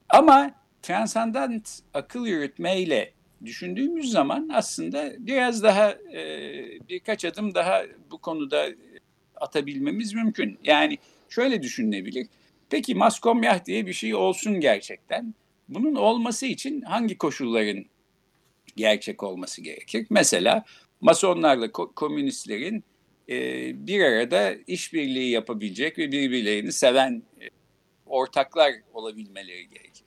ama 0.09 0.51
transandant 0.81 1.79
akıl 1.93 2.25
yürütmeyle 2.27 3.13
düşündüğümüz 3.45 4.11
zaman 4.11 4.49
aslında 4.53 5.13
biraz 5.19 5.63
daha 5.63 5.91
e, 5.91 6.23
birkaç 6.89 7.25
adım 7.25 7.55
daha 7.55 7.83
konuda 8.21 8.69
atabilmemiz 9.35 10.13
mümkün. 10.13 10.59
Yani 10.63 10.97
şöyle 11.29 11.63
düşünülebilir. 11.63 12.27
Peki 12.69 12.95
maskomyah 12.95 13.65
diye 13.65 13.85
bir 13.85 13.93
şey 13.93 14.15
olsun 14.15 14.59
gerçekten. 14.59 15.33
Bunun 15.69 15.95
olması 15.95 16.45
için 16.45 16.81
hangi 16.81 17.17
koşulların 17.17 17.85
gerçek 18.75 19.23
olması 19.23 19.61
gerekir? 19.61 20.07
Mesela 20.09 20.65
masonlarla 21.01 21.65
ko- 21.65 21.93
komünistlerin 21.93 22.83
e, 23.29 23.38
bir 23.88 24.01
arada 24.01 24.55
işbirliği 24.67 25.29
yapabilecek 25.29 25.97
ve 25.97 26.11
birbirlerini 26.11 26.71
seven 26.71 27.23
e, 27.41 27.49
ortaklar 28.05 28.73
olabilmeleri 28.93 29.69
gerekir. 29.69 30.05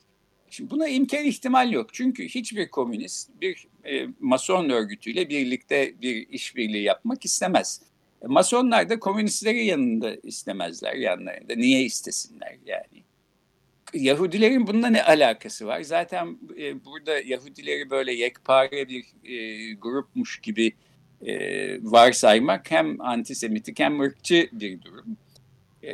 Şimdi 0.50 0.70
buna 0.70 0.88
imkan 0.88 1.24
ihtimal 1.24 1.72
yok. 1.72 1.94
Çünkü 1.94 2.28
hiçbir 2.28 2.68
komünist 2.68 3.30
bir 3.40 3.66
e, 3.84 4.06
mason 4.20 4.70
örgütüyle 4.70 5.28
birlikte 5.28 5.94
bir 6.02 6.28
işbirliği 6.28 6.82
yapmak 6.82 7.24
istemez. 7.24 7.80
Masonlar 8.26 8.88
da 8.88 8.98
komünistleri 8.98 9.64
yanında 9.64 10.16
istemezler 10.22 10.94
yanlarında. 10.94 11.54
Niye 11.54 11.82
istesinler 11.82 12.56
yani? 12.66 13.02
Yahudilerin 13.94 14.66
bununla 14.66 14.88
ne 14.88 15.02
alakası 15.02 15.66
var? 15.66 15.80
Zaten 15.80 16.38
e, 16.58 16.84
burada 16.84 17.20
Yahudileri 17.20 17.90
böyle 17.90 18.12
yekpare 18.12 18.88
bir 18.88 19.04
e, 19.24 19.72
grupmuş 19.74 20.40
gibi 20.40 20.72
e, 21.26 21.34
varsaymak 21.82 22.70
hem 22.70 23.00
antisemitik 23.00 23.80
hem 23.80 24.00
ırkçı 24.00 24.48
bir 24.52 24.82
durum. 24.82 25.16
E, 25.84 25.92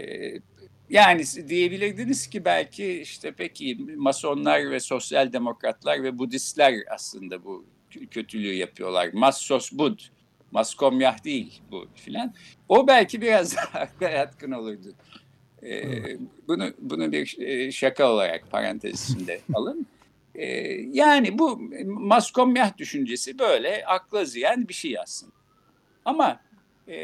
yani 0.90 1.25
diyebilirdiniz 1.49 2.26
ki 2.26 2.44
belki 2.44 3.00
işte 3.00 3.32
peki 3.32 3.78
masonlar 3.97 4.70
ve 4.70 4.80
sosyal 4.80 5.32
demokratlar 5.32 6.02
ve 6.02 6.18
budistler 6.18 6.75
aslında 6.90 7.44
bu 7.44 7.64
kötülüğü 8.11 8.54
yapıyorlar. 8.54 9.11
Massos 9.12 9.73
bud, 9.73 10.00
maskomyah 10.50 11.25
değil 11.25 11.61
bu 11.71 11.87
filan. 11.95 12.35
O 12.69 12.87
belki 12.87 13.23
biraz 13.23 13.57
daha 14.00 14.11
yatkın 14.11 14.52
olurdu. 14.52 14.95
Ee, 15.62 16.17
bunu 16.49 16.73
bunu 16.78 17.12
bir 17.12 17.37
e, 17.38 17.73
şaka 17.73 18.12
olarak 18.12 18.50
parantez 18.50 19.11
içinde 19.11 19.40
alın. 19.55 19.87
Ee, 20.35 20.47
yani 20.93 21.38
bu 21.38 21.61
maskomyah 21.87 22.78
düşüncesi 22.78 23.38
böyle 23.38 23.87
akla 23.87 24.25
ziyan 24.25 24.69
bir 24.69 24.75
şey 24.75 24.99
aslında. 24.99 25.33
Ama 26.05 26.40
e, 26.88 26.97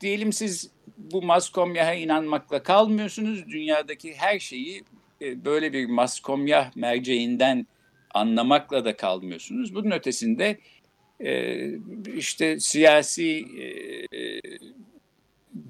diyelim 0.00 0.32
siz 0.32 0.70
bu 0.96 1.22
maskomyaha 1.22 1.94
inanmakla 1.94 2.62
kalmıyorsunuz. 2.62 3.48
Dünyadaki 3.48 4.14
her 4.14 4.38
şeyi 4.38 4.84
e, 5.22 5.44
böyle 5.44 5.72
bir 5.72 5.86
maskomyah 5.86 6.76
merceğinden 6.76 7.66
anlamakla 8.14 8.84
da 8.84 8.96
kalmıyorsunuz. 8.96 9.74
Bunun 9.74 9.90
ötesinde 9.90 10.58
e, 11.20 11.70
işte 12.16 12.60
siyasi 12.60 13.46
e, 13.60 13.68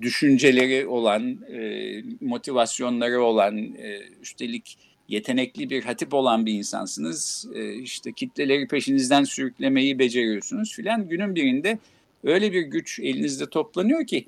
düşünceleri 0.00 0.87
olan, 0.87 1.38
e, 1.52 2.02
motivasyonları 2.21 3.23
olan, 3.23 3.59
e, 3.59 4.00
üstelik 4.23 4.78
yetenekli 5.09 5.71
bir 5.71 5.83
hatip 5.83 6.14
olan 6.14 6.47
bir 6.47 6.52
insansınız. 6.52 7.49
E, 7.55 7.75
işte 7.75 8.12
kitleleri 8.12 8.69
peşinizden 8.69 9.25
sürüklemeyi 9.25 9.99
beceriyorsunuz 9.99 10.75
filan. 10.75 11.09
Günün 11.09 11.35
birinde 11.35 11.78
öyle 12.25 12.52
bir 12.52 12.62
güç 12.62 13.00
elinizde 13.00 13.50
toplanıyor 13.50 14.07
ki 14.07 14.26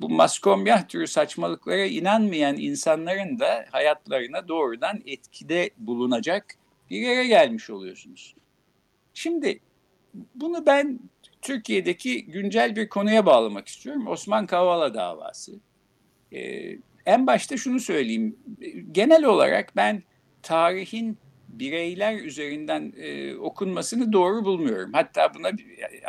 bu 0.00 0.08
maskomyah 0.08 0.88
türü 0.88 1.06
saçmalıklara 1.06 1.84
inanmayan 1.84 2.56
insanların 2.56 3.38
da 3.38 3.66
hayatlarına 3.70 4.48
doğrudan 4.48 5.02
etkide 5.06 5.70
bulunacak 5.78 6.54
bir 6.90 6.96
yere 6.96 7.26
gelmiş 7.26 7.70
oluyorsunuz. 7.70 8.34
Şimdi 9.14 9.60
bunu 10.34 10.66
ben 10.66 11.00
Türkiye'deki 11.42 12.26
güncel 12.26 12.76
bir 12.76 12.88
konuya 12.88 13.26
bağlamak 13.26 13.68
istiyorum. 13.68 14.06
Osman 14.06 14.46
Kavala 14.46 14.94
davası. 14.94 15.52
Ee, 16.32 16.78
en 17.06 17.26
başta 17.26 17.56
şunu 17.56 17.80
söyleyeyim. 17.80 18.36
Genel 18.92 19.24
olarak 19.24 19.76
ben 19.76 20.02
tarihin 20.42 21.18
bireyler 21.48 22.14
üzerinden 22.20 22.92
e, 22.96 23.34
okunmasını 23.36 24.12
doğru 24.12 24.44
bulmuyorum. 24.44 24.90
Hatta 24.92 25.34
buna 25.34 25.58
bir 25.58 25.66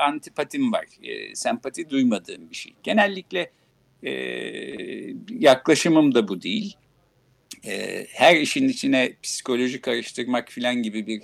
antipatim 0.08 0.74
var. 0.74 0.86
E, 1.04 1.36
sempati 1.36 1.90
duymadığım 1.90 2.50
bir 2.50 2.56
şey. 2.56 2.74
Genellikle 2.84 3.52
e, 4.04 4.12
yaklaşımım 5.30 6.16
da 6.16 6.28
bu 6.28 6.42
değil. 6.42 6.76
E, 7.68 8.06
her 8.14 8.36
işin 8.36 8.68
içine 8.68 9.14
psikoloji 9.24 9.82
karıştırmak 9.82 10.50
filan 10.50 10.84
gibi 10.84 11.08
bir 11.08 11.22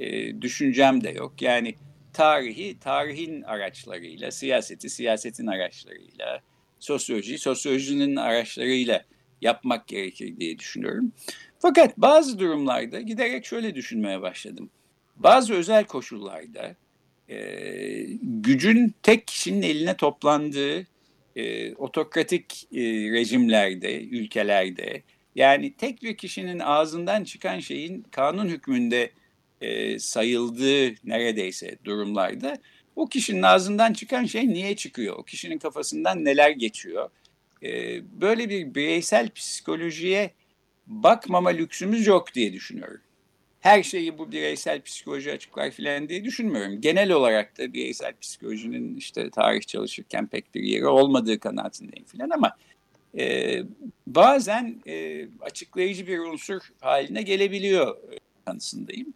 e, 0.00 0.42
düşüncem 0.42 1.04
de 1.04 1.10
yok. 1.10 1.42
Yani 1.42 1.74
tarihi 2.16 2.78
tarihin 2.78 3.42
araçlarıyla, 3.42 4.30
siyaseti 4.30 4.90
siyasetin 4.90 5.46
araçlarıyla, 5.46 6.40
sosyoloji 6.80 7.38
sosyolojinin 7.38 8.16
araçlarıyla 8.16 9.04
yapmak 9.40 9.88
gerekir 9.88 10.36
diye 10.36 10.58
düşünüyorum. 10.58 11.12
Fakat 11.58 11.98
bazı 11.98 12.38
durumlarda 12.38 13.00
giderek 13.00 13.46
şöyle 13.46 13.74
düşünmeye 13.74 14.22
başladım. 14.22 14.70
Bazı 15.16 15.54
özel 15.54 15.84
koşullarda 15.84 16.76
e, 17.28 17.36
gücün 18.22 18.94
tek 19.02 19.26
kişinin 19.26 19.62
eline 19.62 19.96
toplandığı 19.96 20.86
e, 21.36 21.74
otokratik 21.74 22.68
e, 22.72 22.80
rejimlerde, 23.12 24.04
ülkelerde 24.04 25.02
yani 25.34 25.74
tek 25.74 26.02
bir 26.02 26.16
kişinin 26.16 26.58
ağzından 26.58 27.24
çıkan 27.24 27.58
şeyin 27.58 28.02
kanun 28.02 28.48
hükmünde 28.48 29.10
e, 29.60 29.98
sayıldığı 29.98 30.94
neredeyse 31.04 31.78
durumlarda 31.84 32.58
o 32.96 33.06
kişinin 33.06 33.42
ağzından 33.42 33.92
çıkan 33.92 34.24
şey 34.24 34.48
niye 34.48 34.76
çıkıyor? 34.76 35.16
O 35.16 35.22
kişinin 35.22 35.58
kafasından 35.58 36.24
neler 36.24 36.50
geçiyor? 36.50 37.10
E, 37.62 38.00
böyle 38.20 38.48
bir 38.48 38.74
bireysel 38.74 39.30
psikolojiye 39.30 40.30
bakmama 40.86 41.50
lüksümüz 41.50 42.06
yok 42.06 42.34
diye 42.34 42.52
düşünüyorum. 42.52 43.00
Her 43.60 43.82
şeyi 43.82 44.18
bu 44.18 44.32
bireysel 44.32 44.82
psikoloji 44.82 45.32
açıklar 45.32 45.70
filan 45.70 46.08
diye 46.08 46.24
düşünmüyorum. 46.24 46.80
Genel 46.80 47.10
olarak 47.10 47.58
da 47.58 47.72
bireysel 47.72 48.12
psikolojinin 48.20 48.96
işte 48.96 49.30
tarih 49.30 49.62
çalışırken 49.62 50.26
pek 50.26 50.54
bir 50.54 50.62
yeri 50.62 50.86
olmadığı 50.86 51.40
kanaatindeyim 51.40 52.06
filan 52.06 52.30
ama 52.30 52.56
e, 53.18 53.58
bazen 54.06 54.80
e, 54.86 55.26
açıklayıcı 55.40 56.06
bir 56.06 56.18
unsur 56.18 56.60
haline 56.80 57.22
gelebiliyor 57.22 57.96
kanısındayım. 58.44 59.14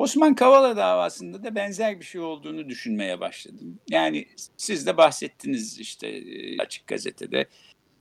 Osman 0.00 0.34
Kavala 0.34 0.76
davasında 0.76 1.44
da 1.44 1.54
benzer 1.54 2.00
bir 2.00 2.04
şey 2.04 2.20
olduğunu 2.20 2.68
düşünmeye 2.68 3.20
başladım. 3.20 3.78
Yani 3.90 4.26
siz 4.56 4.86
de 4.86 4.96
bahsettiniz 4.96 5.78
işte 5.78 6.08
e, 6.08 6.58
açık 6.58 6.86
gazetede 6.86 7.46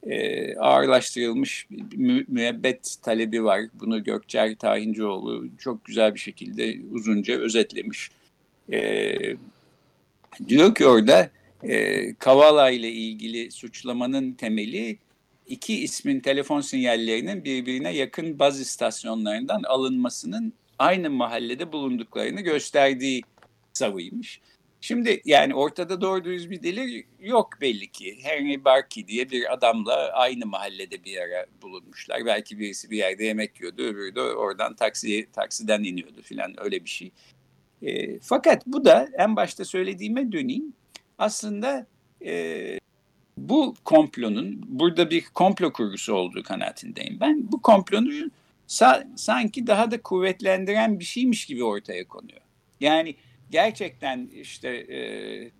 e, 0.03 0.55
ağırlaştırılmış 0.55 1.67
mü, 1.95 2.25
müebbet 2.27 2.95
talebi 3.01 3.43
var. 3.43 3.61
Bunu 3.73 4.03
Gökçer 4.03 4.55
Tahincioğlu 4.55 5.45
çok 5.57 5.85
güzel 5.85 6.15
bir 6.15 6.19
şekilde 6.19 6.77
uzunca 6.91 7.39
özetlemiş. 7.39 8.11
E, 8.71 9.13
diyor 10.47 10.75
ki 10.75 10.85
orada 10.85 11.29
e, 11.63 12.13
Kavala 12.13 12.69
ile 12.69 12.91
ilgili 12.91 13.51
suçlamanın 13.51 14.33
temeli 14.33 14.97
iki 15.47 15.83
ismin 15.83 16.19
telefon 16.19 16.61
sinyallerinin 16.61 17.45
birbirine 17.45 17.95
yakın 17.95 18.39
baz 18.39 18.59
istasyonlarından 18.59 19.63
alınmasının 19.63 20.53
aynı 20.79 21.09
mahallede 21.09 21.71
bulunduklarını 21.71 22.41
gösterdiği 22.41 23.21
savıymış. 23.73 24.41
Şimdi 24.81 25.21
yani 25.25 25.55
ortada 25.55 26.01
doğru 26.01 26.23
düz 26.23 26.49
bir 26.49 26.63
delil 26.63 27.03
yok 27.19 27.49
belli 27.61 27.87
ki. 27.87 28.17
Henry 28.21 28.65
Barkey 28.65 29.07
diye 29.07 29.29
bir 29.29 29.53
adamla 29.53 30.11
aynı 30.13 30.45
mahallede 30.45 31.03
bir 31.03 31.17
ara 31.17 31.45
bulunmuşlar. 31.61 32.25
Belki 32.25 32.59
birisi 32.59 32.91
bir 32.91 32.97
yerde 32.97 33.25
yemek 33.25 33.59
yiyordu, 33.59 33.81
öbürü 33.81 34.15
de 34.15 34.21
oradan 34.21 34.75
taksiye, 34.75 35.31
taksiden 35.31 35.83
iniyordu 35.83 36.21
filan 36.21 36.53
öyle 36.57 36.83
bir 36.85 36.89
şey. 36.89 37.11
E, 37.81 38.19
fakat 38.19 38.67
bu 38.67 38.85
da 38.85 39.09
en 39.17 39.35
başta 39.35 39.65
söylediğime 39.65 40.31
döneyim. 40.31 40.73
Aslında 41.17 41.87
e, 42.25 42.79
bu 43.37 43.75
komplonun 43.83 44.61
burada 44.67 45.09
bir 45.09 45.25
komplo 45.25 45.73
kurgusu 45.73 46.13
olduğu 46.13 46.43
kanaatindeyim. 46.43 47.17
Ben 47.19 47.51
bu 47.51 47.61
komplonun 47.61 48.31
sa- 48.69 49.17
sanki 49.17 49.67
daha 49.67 49.91
da 49.91 50.01
kuvvetlendiren 50.01 50.99
bir 50.99 51.05
şeymiş 51.05 51.45
gibi 51.45 51.63
ortaya 51.63 52.07
konuyor. 52.07 52.41
Yani 52.79 53.15
gerçekten 53.49 54.29
işte 54.33 54.69
e, 54.69 54.97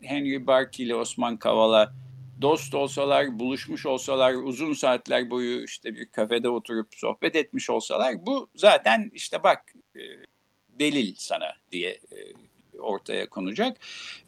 Henry 0.02 0.48
Barkey 0.48 0.86
ile 0.86 0.96
Osman 0.96 1.38
Kavala 1.38 1.94
dost 2.42 2.76
olsalar, 2.76 3.40
buluşmuş 3.40 3.86
olsalar, 3.86 4.34
uzun 4.34 4.74
saatler 4.74 5.30
boyu 5.30 5.64
işte 5.64 5.96
bir 5.96 6.06
kafede 6.06 6.50
oturup 6.50 6.88
sohbet 6.96 7.36
etmiş 7.36 7.70
olsalar 7.70 8.26
bu 8.26 8.50
zaten 8.56 9.12
işte 9.14 9.44
bak 9.44 9.74
e, 9.96 10.02
delil 10.80 11.16
sana 11.18 11.54
diye 11.72 11.90
e, 11.90 12.18
ortaya 12.80 13.30
konacak. 13.30 13.78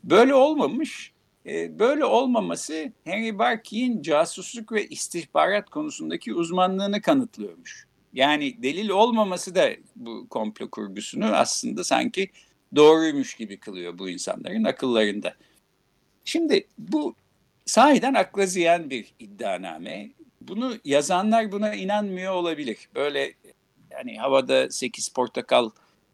Böyle 0.03 0.33
olmamış. 0.33 1.11
E, 1.45 1.79
böyle 1.79 2.05
olmaması 2.05 2.91
Henry 3.03 3.39
Barkey'in 3.39 4.01
casusluk 4.01 4.71
ve 4.71 4.87
istihbarat 4.87 5.69
konusundaki 5.69 6.33
uzmanlığını 6.33 7.01
kanıtlıyormuş. 7.01 7.90
Yani 8.13 8.63
delil 8.63 8.89
olmaması 8.89 9.55
da 9.55 9.69
bu 9.95 10.27
komplo 10.29 10.69
kurgusunu 10.69 11.25
aslında 11.25 11.83
sanki 11.83 12.29
doğruymuş 12.75 13.33
gibi 13.33 13.57
kılıyor 13.57 13.97
bu 13.97 14.09
insanların 14.09 14.63
akıllarında. 14.63 15.33
Şimdi 16.25 16.67
bu 16.77 17.15
sahiden 17.65 18.13
akla 18.13 18.45
ziyan 18.45 18.89
bir 18.89 19.13
iddianame. 19.19 20.09
Bunu 20.41 20.73
yazanlar 20.85 21.51
buna 21.51 21.75
inanmıyor 21.75 22.33
olabilir. 22.33 22.77
Böyle 22.95 23.33
yani 23.91 24.17
havada 24.17 24.69
sekiz 24.69 25.09
portakal 25.09 25.69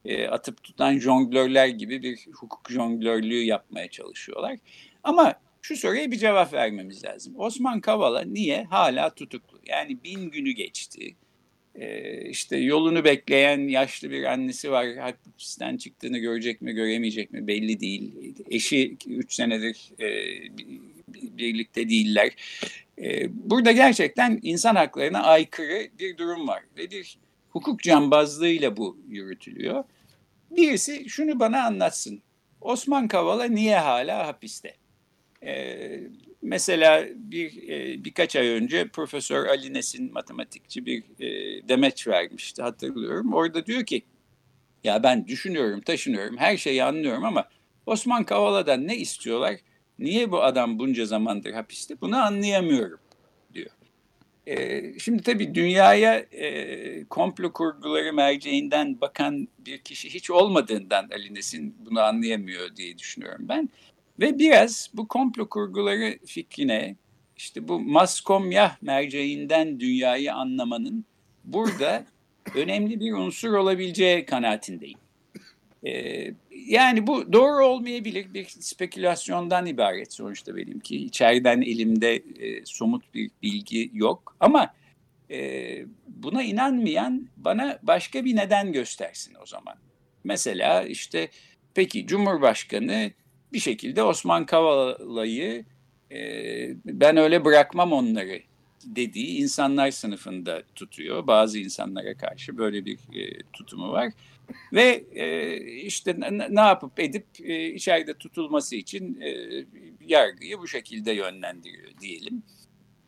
e, 0.06 0.28
atıp 0.28 0.64
tutan 0.64 0.98
jonglörler 1.00 1.68
gibi 1.68 2.04
bir 2.04 2.28
hukuk 2.34 2.70
jonglörlüğü 2.70 3.44
yapmaya 3.44 3.90
çalışıyorlar. 3.90 4.58
Ama 5.04 5.36
şu 5.62 5.78
soruya 5.78 6.12
bir 6.12 6.18
cevap 6.18 6.54
vermemiz 6.54 7.04
lazım. 7.04 7.34
Osman 7.38 7.82
Kavala 7.82 8.22
niye 8.22 8.64
hala 8.64 9.10
tutuklu? 9.10 9.60
Yani 9.66 10.04
bin 10.04 10.32
günü 10.32 10.52
geçti. 10.52 11.16
Ee, 11.78 12.22
işte 12.30 12.58
yolunu 12.58 13.04
bekleyen 13.04 13.68
yaşlı 13.68 14.12
bir 14.12 14.24
annesi 14.24 14.72
var. 14.72 14.96
Hapisten 14.96 15.78
çıktığını 15.78 16.18
görecek 16.18 16.62
mi 16.62 16.74
göremeyecek 16.74 17.32
mi 17.32 17.48
belli 17.48 17.80
değil. 17.80 18.14
Eşi 18.50 18.98
3 19.08 19.34
senedir 19.34 19.92
e, 20.00 20.08
birlikte 21.08 21.90
değiller. 21.90 22.32
E, 23.02 23.28
burada 23.50 23.72
gerçekten 23.72 24.40
insan 24.44 24.76
haklarına 24.76 25.24
aykırı 25.24 25.88
bir 26.00 26.18
durum 26.18 26.48
var. 26.48 26.64
Ve 26.78 26.92
bir 26.92 27.18
hukuk 27.50 27.84
cambazlığıyla 27.84 28.78
bu 28.78 28.98
yürütülüyor. 29.10 29.84
Birisi 30.52 31.10
şunu 31.10 31.40
bana 31.40 31.66
anlatsın. 31.66 32.22
Osman 32.62 33.08
Kavala 33.08 33.44
niye 33.44 33.78
hala 33.78 34.28
hapiste? 34.28 34.74
Mesela 36.42 37.06
bir 37.16 37.70
e, 37.70 38.04
birkaç 38.06 38.36
ay 38.36 38.48
önce 38.48 38.88
Profesör 38.88 39.46
Ali 39.46 39.74
Nesin 39.74 40.14
matematikçi 40.14 40.86
bir 40.86 41.04
e, 41.20 41.28
demeç 41.70 42.08
vermişti 42.08 42.62
hatırlıyorum. 42.62 43.34
Orada 43.34 43.66
diyor 43.66 43.86
ki 43.86 44.02
ya 44.84 45.04
ben 45.04 45.28
düşünüyorum, 45.28 45.82
taşınıyorum, 45.82 46.38
her 46.38 46.58
şeyi 46.58 46.84
anlıyorum 46.84 47.26
ama 47.26 47.48
Osman 47.86 48.24
Kavala'dan 48.24 48.88
ne 48.88 48.98
istiyorlar? 48.98 49.56
Niye 50.00 50.32
bu 50.32 50.44
adam 50.44 50.80
bunca 50.80 51.06
zamandır 51.06 51.52
hapiste? 51.52 52.02
Bunu 52.02 52.18
anlayamıyorum 52.18 53.00
diyor. 53.54 53.70
E, 54.48 55.00
şimdi 55.00 55.24
tabii 55.24 55.56
dünyaya 55.56 56.16
e, 56.16 57.06
komplo 57.06 57.54
kurguları 57.54 58.14
merceğinden 58.14 59.02
bakan 59.02 59.48
bir 59.60 59.78
kişi 59.78 60.14
hiç 60.14 60.32
olmadığından 60.32 61.10
Ali 61.12 61.34
Nesin 61.34 61.76
bunu 61.86 62.02
anlayamıyor 62.02 62.76
diye 62.76 62.98
düşünüyorum 62.98 63.46
ben. 63.50 63.70
Ve 64.20 64.40
biraz 64.40 64.90
bu 64.94 65.08
komplo 65.08 65.50
kurguları 65.50 66.18
fikrine 66.26 66.96
işte 67.38 67.68
bu 67.68 67.80
maskomyah 67.80 68.82
merceğinden 68.82 69.80
dünyayı 69.80 70.34
anlamanın 70.34 71.06
burada 71.44 72.06
önemli 72.56 73.00
bir 73.00 73.14
unsur 73.14 73.54
olabileceği 73.54 74.26
kanaatindeyim. 74.26 75.00
Ee, 75.86 76.34
yani 76.52 77.08
bu 77.08 77.34
doğru 77.34 77.66
olmayabilir 77.66 78.34
bir 78.34 78.46
spekülasyondan 78.46 79.66
ibaret 79.66 80.14
sonuçta 80.14 80.56
benimki. 80.56 80.96
İçeriden 80.98 81.62
elimde 81.62 82.16
e, 82.16 82.66
somut 82.66 83.14
bir 83.14 83.32
bilgi 83.44 83.92
yok 83.94 84.36
ama 84.40 84.74
e, 85.32 85.86
buna 86.08 86.44
inanmayan 86.44 87.28
bana 87.38 87.80
başka 87.84 88.26
bir 88.26 88.36
neden 88.36 88.72
göstersin 88.72 89.36
o 89.44 89.46
zaman. 89.46 89.76
Mesela 90.24 90.84
işte 90.84 91.30
peki 91.74 92.08
Cumhurbaşkanı 92.08 93.12
bir 93.54 93.60
şekilde 93.60 94.04
Osman 94.04 94.46
Kavala'yı 94.46 95.66
e, 96.12 96.20
ben 96.86 97.18
öyle 97.18 97.46
bırakmam 97.46 97.94
onları 97.94 98.42
dediği 98.86 99.38
insanlar 99.38 99.92
sınıfında 99.92 100.64
tutuyor. 100.76 101.28
Bazı 101.28 101.60
insanlara 101.60 102.18
karşı 102.18 102.58
böyle 102.58 102.86
bir 102.86 103.00
e, 103.14 103.44
tutumu 103.54 103.92
var. 103.92 104.14
Ve 104.74 105.04
e, 105.16 105.58
işte 105.62 106.16
ne, 106.20 106.56
ne 106.56 106.60
yapıp 106.60 107.00
edip 107.00 107.26
e, 107.44 107.74
içeride 107.74 108.14
tutulması 108.14 108.76
için 108.76 109.22
e, 109.22 109.32
yargıyı 110.08 110.60
bu 110.60 110.68
şekilde 110.68 111.12
yönlendiriyor 111.12 111.92
diyelim. 112.02 112.44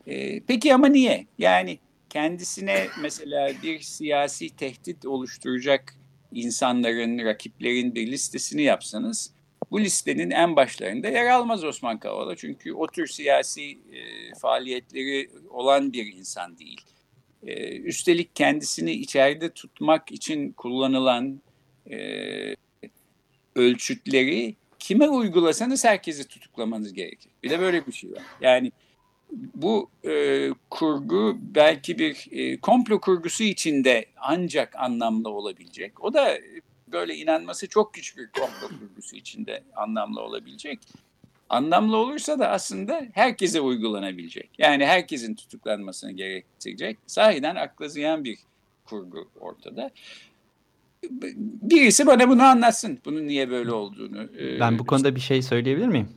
E, 0.08 0.40
peki 0.40 0.74
ama 0.74 0.88
niye? 0.88 1.28
Yani 1.38 1.80
kendisine 2.10 2.88
mesela 3.02 3.52
bir 3.64 3.80
siyasi 3.80 4.50
tehdit 4.50 5.06
oluşturacak 5.06 5.96
insanların, 6.32 7.26
rakiplerin 7.26 7.96
bir 7.96 8.08
listesini 8.08 8.62
yapsanız 8.62 9.34
bu 9.72 9.82
listenin 9.82 10.32
en 10.32 10.56
başlarında 10.56 11.08
yer 11.08 11.26
almaz 11.26 11.64
Osman 11.64 12.00
Kavala. 12.00 12.36
Çünkü 12.36 12.74
o 12.74 12.88
tür 12.88 13.08
siyasi 13.08 13.72
e, 13.72 14.00
faaliyetleri 14.42 15.30
olan 15.50 15.94
bir 15.94 16.14
insan 16.14 16.58
değil. 16.58 16.82
E, 17.44 17.78
üstelik 17.78 18.36
kendisini 18.36 18.92
içeride 18.92 19.50
tutmak 19.50 20.12
için 20.12 20.52
kullanılan 20.52 21.42
e, 21.92 21.98
ölçütleri 23.56 24.56
kime 24.80 25.10
uygulasanız 25.10 25.86
herkesi 25.86 26.28
tutuklamanız 26.28 26.94
gerekir. 26.94 27.32
Bir 27.44 27.50
de 27.50 27.60
böyle 27.60 27.88
bir 27.88 27.92
şey 27.92 28.12
var. 28.12 28.24
Yani 28.42 28.72
bu 29.56 29.90
e, 30.08 30.50
kurgu 30.70 31.38
belki 31.42 32.00
bir 32.00 32.28
e, 32.32 32.58
komplo 32.58 33.02
kurgusu 33.02 33.44
içinde 33.44 34.06
ancak 34.18 34.76
anlamlı 34.76 35.30
olabilecek. 35.30 36.04
O 36.04 36.14
da 36.14 36.38
böyle 36.92 37.16
inanması 37.16 37.68
çok 37.68 37.94
güç 37.94 38.18
bir 38.18 38.28
komplo 38.28 38.80
kurgusu 38.80 39.16
içinde 39.16 39.64
anlamlı 39.76 40.22
olabilecek. 40.22 40.80
Anlamlı 41.50 41.98
olursa 41.98 42.40
da 42.40 42.50
aslında 42.50 43.06
herkese 43.14 43.62
uygulanabilecek. 43.62 44.50
Yani 44.58 44.86
herkesin 44.86 45.36
tutuklanmasını 45.36 46.12
gerektirecek. 46.12 46.98
Sahiden 47.08 47.56
akla 47.56 47.88
ziyan 47.88 48.24
bir 48.24 48.38
kurgu 48.86 49.30
ortada. 49.40 49.92
Birisi 51.62 52.08
bana 52.08 52.30
bunu 52.30 52.44
anlatsın. 52.44 53.00
Bunun 53.06 53.28
niye 53.28 53.50
böyle 53.50 53.72
olduğunu. 53.72 54.30
E, 54.40 54.60
ben 54.60 54.80
bu 54.80 54.86
konuda 54.86 55.16
bir 55.16 55.20
şey 55.20 55.42
söyleyebilir 55.42 55.88
miyim? 55.88 56.10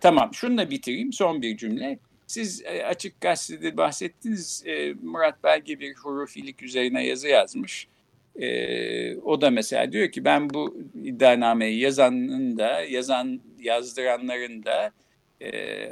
Tamam 0.00 0.34
şunu 0.34 0.70
bitireyim. 0.70 1.12
Son 1.12 1.42
bir 1.42 1.56
cümle. 1.56 1.98
Siz 2.26 2.62
e, 2.64 2.84
açık 2.84 3.20
gazetede 3.20 3.76
bahsettiniz. 3.76 4.62
E, 4.66 4.94
Murat 5.02 5.44
Belge 5.44 5.80
bir 5.80 5.94
hurufilik 5.94 6.62
üzerine 6.62 7.06
yazı 7.06 7.28
yazmış. 7.28 7.88
E, 8.38 9.16
o 9.16 9.40
da 9.40 9.50
mesela 9.50 9.92
diyor 9.92 10.10
ki 10.10 10.24
ben 10.24 10.50
bu 10.50 10.76
iddianameyi 11.04 11.80
yazanın 11.80 12.58
da 12.58 12.80
yazan 12.80 13.40
yazdıranların 13.58 14.64
da 14.64 14.92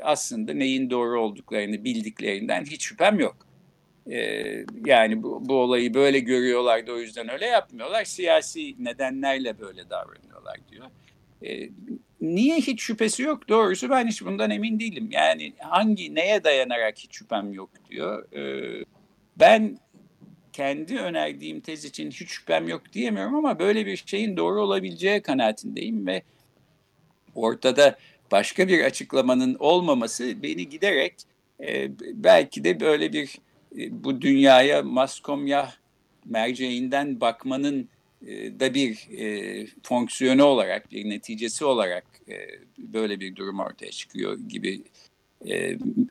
aslında 0.02 0.54
neyin 0.54 0.90
doğru 0.90 1.20
olduklarını 1.20 1.85
bildiklerinden 1.85 2.64
hiç 2.64 2.83
şüphem 2.83 3.18
yok. 3.20 3.37
yani 4.87 5.22
bu, 5.22 5.48
bu 5.48 5.54
olayı 5.54 5.94
böyle 5.94 6.18
görüyorlar 6.18 6.87
da 6.87 6.92
o 6.92 6.98
yüzden 6.98 7.33
öyle 7.33 7.46
yapmıyorlar. 7.46 8.04
Siyasi 8.04 8.85
nedenlerle 8.85 9.59
böyle 9.61 9.90
davranıyorlar 9.90 10.57
diyor. 10.70 10.87
Niye 12.20 12.57
hiç 12.57 12.83
şüphesi 12.83 13.22
yok? 13.22 13.48
Doğrusu 13.48 13.90
ben 13.90 14.07
hiç 14.07 14.24
bundan 14.24 14.50
emin 14.50 14.80
değilim. 14.80 15.09
Yani 15.11 15.52
hangi 15.59 16.14
neye 16.14 16.44
dayanarak 16.44 16.98
hiç 16.98 17.14
şüphem 17.14 17.52
yok 17.52 17.70
diyor. 17.90 18.33
Ee, 18.33 18.85
ben 19.37 19.78
kendi 20.55 20.99
önerdiğim 20.99 21.61
tez 21.61 21.85
için 21.85 22.11
hiç 22.11 22.29
şüphem 22.29 22.69
yok 22.69 22.93
diyemiyorum 22.93 23.35
ama 23.35 23.59
böyle 23.59 23.87
bir 23.87 24.03
şeyin 24.07 24.37
doğru 24.37 24.62
olabileceği 24.62 25.21
kanaatindeyim 25.21 26.07
ve 26.07 26.23
ortada 27.35 27.99
başka 28.33 28.69
bir 28.69 28.85
açıklamanın 28.85 29.57
olmaması 29.59 30.43
beni 30.43 30.69
giderek 30.69 31.14
e, 31.61 31.90
belki 32.01 32.64
de 32.64 32.81
böyle 32.81 33.12
bir 33.12 33.38
e, 33.79 34.05
bu 34.05 34.21
dünyaya 34.21 34.83
maskomya 34.83 35.73
merceğinden 36.25 37.21
bakmanın 37.21 37.88
e, 38.27 38.61
da 38.61 38.75
bir 38.75 39.09
e, 39.19 39.67
fonksiyonu 39.83 40.45
olarak, 40.45 40.93
bir 40.93 41.11
neticesi 41.11 41.64
olarak 41.64 42.05
e, 42.29 42.35
böyle 42.79 43.21
bir 43.21 43.37
durum 43.37 43.61
ortaya 43.61 43.90
çıkıyor 43.90 44.38
gibi 44.38 44.83
e, 45.46 45.57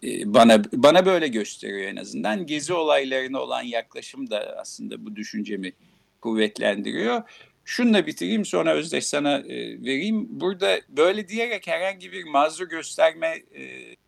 e, 0.03 0.33
bana 0.33 0.63
bana 0.73 1.05
böyle 1.05 1.27
gösteriyor 1.27 1.91
en 1.91 1.95
azından. 1.95 2.45
Gezi 2.45 2.73
olaylarına 2.73 3.39
olan 3.39 3.63
yaklaşım 3.63 4.29
da 4.29 4.55
aslında 4.59 5.05
bu 5.05 5.15
düşüncemi 5.15 5.73
kuvvetlendiriyor. 6.21 7.21
Şununla 7.65 8.07
bitireyim 8.07 8.45
sonra 8.45 8.73
Özdeş 8.73 9.05
sana 9.05 9.37
e, 9.37 9.83
vereyim. 9.83 10.27
Burada 10.29 10.79
böyle 10.89 11.27
diyerek 11.27 11.67
herhangi 11.67 12.11
bir 12.11 12.23
mazur 12.23 12.69
gösterme 12.69 13.43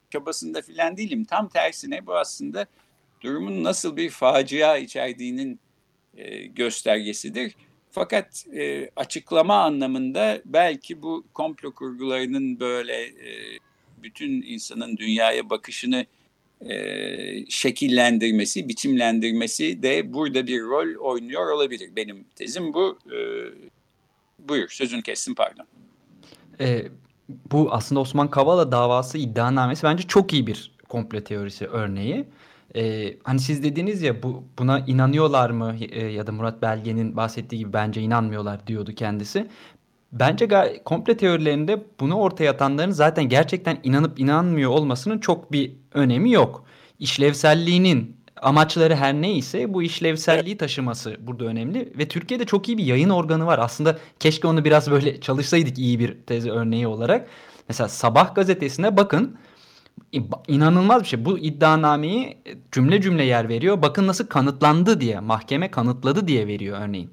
çabasında 0.10 0.62
filan 0.62 0.98
değilim. 0.98 1.26
Tam 1.26 1.50
tersine 1.50 2.06
bu 2.06 2.16
aslında 2.16 2.66
durumun 3.22 3.64
nasıl 3.64 3.98
bir 3.98 4.10
facia 4.10 4.78
içerdiğinin 4.78 5.60
göstergesidir. 6.56 7.56
Fakat 7.92 8.46
açıklama 8.96 9.56
anlamında 9.56 10.42
belki 10.46 11.02
bu 11.02 11.26
komplo 11.34 11.72
kurgularının 11.72 12.60
böyle 12.60 13.12
bütün 14.06 14.42
insanın 14.42 14.98
dünyaya 14.98 15.50
bakışını 15.50 16.06
e, 16.70 17.46
şekillendirmesi, 17.50 18.70
biçimlendirmesi 18.70 19.84
de 19.84 20.14
burada 20.14 20.48
bir 20.48 20.62
rol 20.62 20.96
oynuyor 21.00 21.52
olabilir. 21.52 21.90
Benim 21.96 22.26
tezim 22.36 22.74
bu. 22.74 23.00
E, 23.12 23.18
buyur, 24.40 24.70
sözünü 24.70 25.02
kestim 25.02 25.36
pardon. 25.36 25.66
E, 26.60 26.86
bu 27.52 27.68
aslında 27.72 28.02
Osman 28.02 28.30
Kavala 28.30 28.72
davası 28.72 29.18
iddianamesi 29.18 29.84
bence 29.84 30.04
çok 30.04 30.34
iyi 30.34 30.48
bir 30.48 30.72
komplo 30.90 31.22
teorisi 31.22 31.68
örneği. 31.68 32.26
Ee, 32.76 33.18
hani 33.24 33.40
siz 33.40 33.64
dediniz 33.64 34.02
ya 34.02 34.24
bu 34.24 34.44
buna 34.60 34.80
inanıyorlar 34.80 35.50
mı 35.50 35.76
e, 35.80 36.06
ya 36.06 36.28
da 36.28 36.32
Murat 36.32 36.62
Belge'nin 36.62 37.18
bahsettiği 37.18 37.60
gibi 37.60 37.74
bence 37.74 38.02
inanmıyorlar 38.02 38.68
diyordu 38.68 38.96
kendisi. 38.96 39.48
Bence 40.20 40.48
komple 40.86 41.18
teorilerinde 41.18 41.84
bunu 42.00 42.16
ortaya 42.16 42.52
atanların 42.52 42.92
zaten 42.92 43.30
gerçekten 43.30 43.78
inanıp 43.84 44.20
inanmıyor 44.20 44.72
olmasının 44.72 45.20
çok 45.20 45.52
bir 45.52 45.72
önemi 45.94 46.32
yok. 46.32 46.66
İşlevselliğinin 47.00 48.18
amaçları 48.42 48.96
her 48.96 49.14
neyse 49.14 49.74
bu 49.74 49.84
işlevselliği 49.84 50.58
taşıması 50.58 51.18
burada 51.20 51.46
önemli 51.46 51.94
ve 51.98 52.08
Türkiye'de 52.08 52.46
çok 52.46 52.70
iyi 52.70 52.78
bir 52.78 52.84
yayın 52.84 53.10
organı 53.10 53.46
var. 53.46 53.60
Aslında 53.60 53.98
keşke 54.20 54.48
onu 54.48 54.66
biraz 54.66 54.92
böyle 54.92 55.22
çalışsaydık 55.22 55.78
iyi 55.78 56.00
bir 56.00 56.18
tezi 56.28 56.52
örneği 56.52 56.88
olarak. 56.88 57.28
Mesela 57.70 57.90
Sabah 57.90 58.36
gazetesine 58.36 58.98
bakın 58.98 59.38
inanılmaz 60.48 61.04
bir 61.04 61.08
şey. 61.08 61.26
Bu 61.26 61.40
iddianameyi 61.40 62.38
cümle 62.72 63.02
cümle 63.02 63.24
yer 63.24 63.50
veriyor. 63.50 63.82
Bakın 63.82 64.08
nasıl 64.08 64.28
kanıtlandı 64.28 65.02
diye, 65.02 65.20
mahkeme 65.20 65.72
kanıtladı 65.72 66.28
diye 66.28 66.48
veriyor 66.48 66.80
örneğin. 66.82 67.12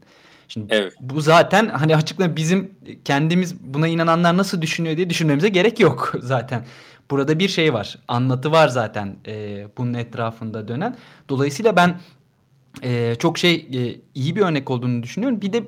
Şimdi 0.53 0.75
evet. 0.75 0.93
bu 1.01 1.21
zaten 1.21 1.69
hani 1.69 1.97
açıkla 1.97 2.37
bizim 2.37 2.75
kendimiz 3.05 3.61
buna 3.61 3.89
inananlar 3.89 4.37
nasıl 4.37 4.63
düşünüyor 4.63 4.97
diye 4.97 5.11
düşünmemize 5.11 5.49
gerek 5.49 5.81
yok 5.81 6.15
zaten. 6.21 6.67
Burada 7.11 7.39
bir 7.39 7.49
şey 7.49 7.75
var. 7.75 7.99
Anlatı 8.09 8.53
var 8.53 8.69
zaten 8.69 9.17
e, 9.27 9.67
bunun 9.79 9.95
etrafında 9.95 10.69
dönen. 10.69 10.97
Dolayısıyla 11.29 11.77
ben 11.77 12.01
e, 12.83 13.15
çok 13.19 13.39
şey 13.39 13.55
e, 13.55 14.01
iyi 14.15 14.37
bir 14.37 14.41
örnek 14.41 14.71
olduğunu 14.71 15.03
düşünüyorum. 15.03 15.41
Bir 15.41 15.53
de 15.53 15.65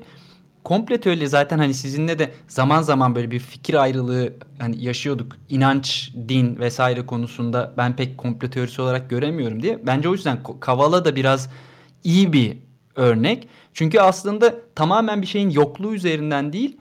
komple 0.64 1.01
teori 1.01 1.29
zaten 1.29 1.59
hani 1.59 1.75
sizinle 1.75 2.18
de 2.18 2.31
zaman 2.49 2.83
zaman 2.83 3.14
böyle 3.14 3.31
bir 3.31 3.40
fikir 3.40 3.75
ayrılığı 3.75 4.33
hani 4.59 4.85
yaşıyorduk. 4.85 5.37
İnanç, 5.49 6.12
din 6.29 6.59
vesaire 6.59 7.07
konusunda 7.07 7.75
ben 7.77 7.97
pek 7.97 8.18
komple 8.18 8.51
teorisi 8.51 8.83
olarak 8.83 9.11
göremiyorum 9.11 9.62
diye. 9.62 9.87
Bence 9.87 10.09
o 10.09 10.12
yüzden 10.12 10.38
Kavala 10.61 11.05
da 11.05 11.16
biraz 11.16 11.51
iyi 12.05 12.33
bir 12.33 12.57
örnek. 12.97 13.49
Çünkü 13.75 14.01
aslında 14.01 14.55
tamamen 14.75 15.23
bir 15.23 15.27
şeyin 15.27 15.51
yokluğu 15.51 15.95
üzerinden 15.95 16.53
değil, 16.53 16.77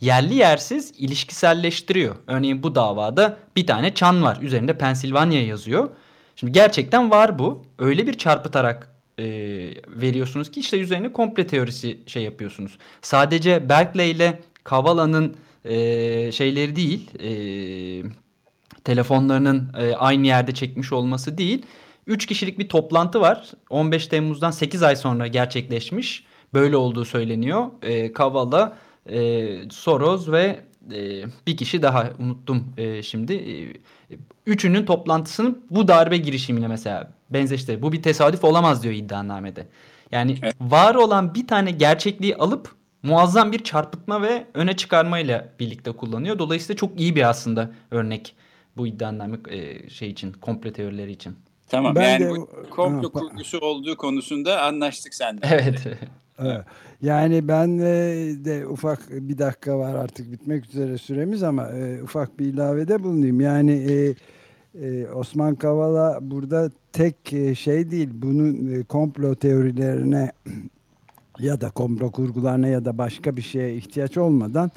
yerli 0.00 0.34
yersiz 0.34 0.92
ilişkiselleştiriyor. 0.98 2.16
Örneğin 2.26 2.62
bu 2.62 2.74
davada 2.74 3.36
bir 3.56 3.66
tane 3.66 3.94
çan 3.94 4.22
var. 4.22 4.38
Üzerinde 4.42 4.78
Pensilvanya 4.78 5.46
yazıyor. 5.46 5.88
Şimdi 6.36 6.52
gerçekten 6.52 7.10
var 7.10 7.38
bu. 7.38 7.62
Öyle 7.78 8.06
bir 8.06 8.14
çarpıtarak 8.14 8.94
e, 9.18 9.24
veriyorsunuz 9.88 10.50
ki 10.50 10.60
işte 10.60 10.80
üzerine 10.80 11.12
komple 11.12 11.46
teorisi 11.46 11.98
şey 12.06 12.22
yapıyorsunuz. 12.22 12.78
Sadece 13.02 13.68
Berkeley 13.68 14.10
ile 14.10 14.40
Kavala'nın 14.64 15.36
e, 15.64 16.32
şeyleri 16.32 16.76
değil, 16.76 17.10
e, 17.18 17.30
telefonlarının 18.84 19.72
e, 19.78 19.94
aynı 19.94 20.26
yerde 20.26 20.54
çekmiş 20.54 20.92
olması 20.92 21.38
değil. 21.38 21.62
3 22.06 22.26
kişilik 22.26 22.58
bir 22.58 22.68
toplantı 22.68 23.20
var. 23.20 23.50
15 23.70 24.06
Temmuz'dan 24.06 24.50
8 24.50 24.82
ay 24.82 24.96
sonra 24.96 25.26
gerçekleşmiş. 25.26 26.24
Böyle 26.54 26.76
olduğu 26.76 27.04
söyleniyor. 27.04 27.66
E, 27.82 28.12
Kavala, 28.12 28.78
e, 29.06 29.70
Soros 29.70 30.28
ve 30.28 30.60
e, 30.92 31.24
bir 31.46 31.56
kişi 31.56 31.82
daha 31.82 32.10
unuttum 32.18 32.74
e, 32.76 33.02
şimdi. 33.02 33.34
E, 33.34 33.54
üçünün 34.46 34.86
toplantısının 34.86 35.64
bu 35.70 35.88
darbe 35.88 36.16
girişimine 36.16 36.68
mesela 36.68 37.12
benzeşti. 37.30 37.82
Bu 37.82 37.92
bir 37.92 38.02
tesadüf 38.02 38.44
olamaz 38.44 38.82
diyor 38.82 38.94
iddianamede. 38.94 39.66
Yani 40.12 40.38
evet. 40.42 40.54
var 40.60 40.94
olan 40.94 41.34
bir 41.34 41.46
tane 41.46 41.70
gerçekliği 41.70 42.36
alıp 42.36 42.74
muazzam 43.02 43.52
bir 43.52 43.64
çarpıtma 43.64 44.22
ve 44.22 44.46
öne 44.54 44.76
çıkarmayla 44.76 45.52
birlikte 45.60 45.92
kullanıyor. 45.92 46.38
Dolayısıyla 46.38 46.76
çok 46.76 47.00
iyi 47.00 47.16
bir 47.16 47.28
aslında 47.28 47.70
örnek 47.90 48.34
bu 48.76 48.86
iddianame 48.86 49.38
e, 49.48 49.88
şey 49.90 50.10
için, 50.10 50.32
komple 50.32 50.72
teorileri 50.72 51.12
için. 51.12 51.36
Tamam 51.68 51.94
ben 51.94 52.10
yani 52.10 52.24
de, 52.24 52.30
bu 52.30 52.48
komplo 52.70 53.12
kurgusu 53.12 53.58
olduğu 53.58 53.96
konusunda 53.96 54.62
anlaştık 54.62 55.14
senden. 55.14 55.48
Evet. 55.52 55.86
Evet. 56.38 56.64
Yani 57.02 57.48
ben 57.48 57.78
de 58.44 58.66
ufak 58.66 59.10
bir 59.10 59.38
dakika 59.38 59.78
var 59.78 59.94
artık 59.94 60.32
bitmek 60.32 60.64
üzere 60.64 60.98
süremiz 60.98 61.42
ama 61.42 61.68
e, 61.68 62.02
ufak 62.02 62.38
bir 62.38 62.46
ilavede 62.46 63.02
bulunayım. 63.02 63.40
Yani 63.40 63.72
e, 63.72 64.14
e, 64.82 65.06
Osman 65.06 65.54
Kavala 65.54 66.18
burada 66.20 66.70
tek 66.92 67.32
e, 67.32 67.54
şey 67.54 67.90
değil. 67.90 68.08
Bunun 68.12 68.72
e, 68.72 68.82
komplo 68.82 69.34
teorilerine 69.34 70.32
ya 71.38 71.60
da 71.60 71.70
komplo 71.70 72.10
kurgularına 72.10 72.68
ya 72.68 72.84
da 72.84 72.98
başka 72.98 73.36
bir 73.36 73.42
şeye 73.42 73.74
ihtiyaç 73.74 74.16
olmadan 74.16 74.70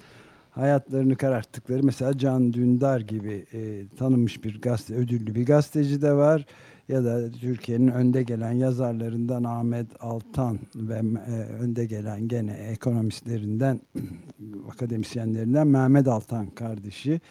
hayatlarını 0.52 1.16
kararttıkları 1.16 1.84
mesela 1.84 2.18
Can 2.18 2.54
Dündar 2.54 3.00
gibi 3.00 3.46
e, 3.54 3.88
tanınmış 3.98 4.44
bir 4.44 4.62
gazete, 4.62 4.96
ödüllü 4.96 5.36
bir 5.36 5.46
gazeteci 5.46 6.02
de 6.02 6.14
var. 6.14 6.46
Ya 6.88 7.04
da 7.04 7.32
Türkiye'nin 7.32 7.88
önde 7.88 8.24
gelen 8.24 8.52
yazarlarından 8.52 9.44
Ahmet 9.44 9.88
Altan 10.00 10.60
ve 10.76 11.02
e, 11.28 11.34
önde 11.64 11.86
gelen 11.86 12.28
gene 12.28 12.52
ekonomistlerinden 12.52 13.82
akademisyenlerinden 14.72 15.68
Mehmet 15.68 16.08
Altan 16.08 16.48
kardeşi 16.48 17.22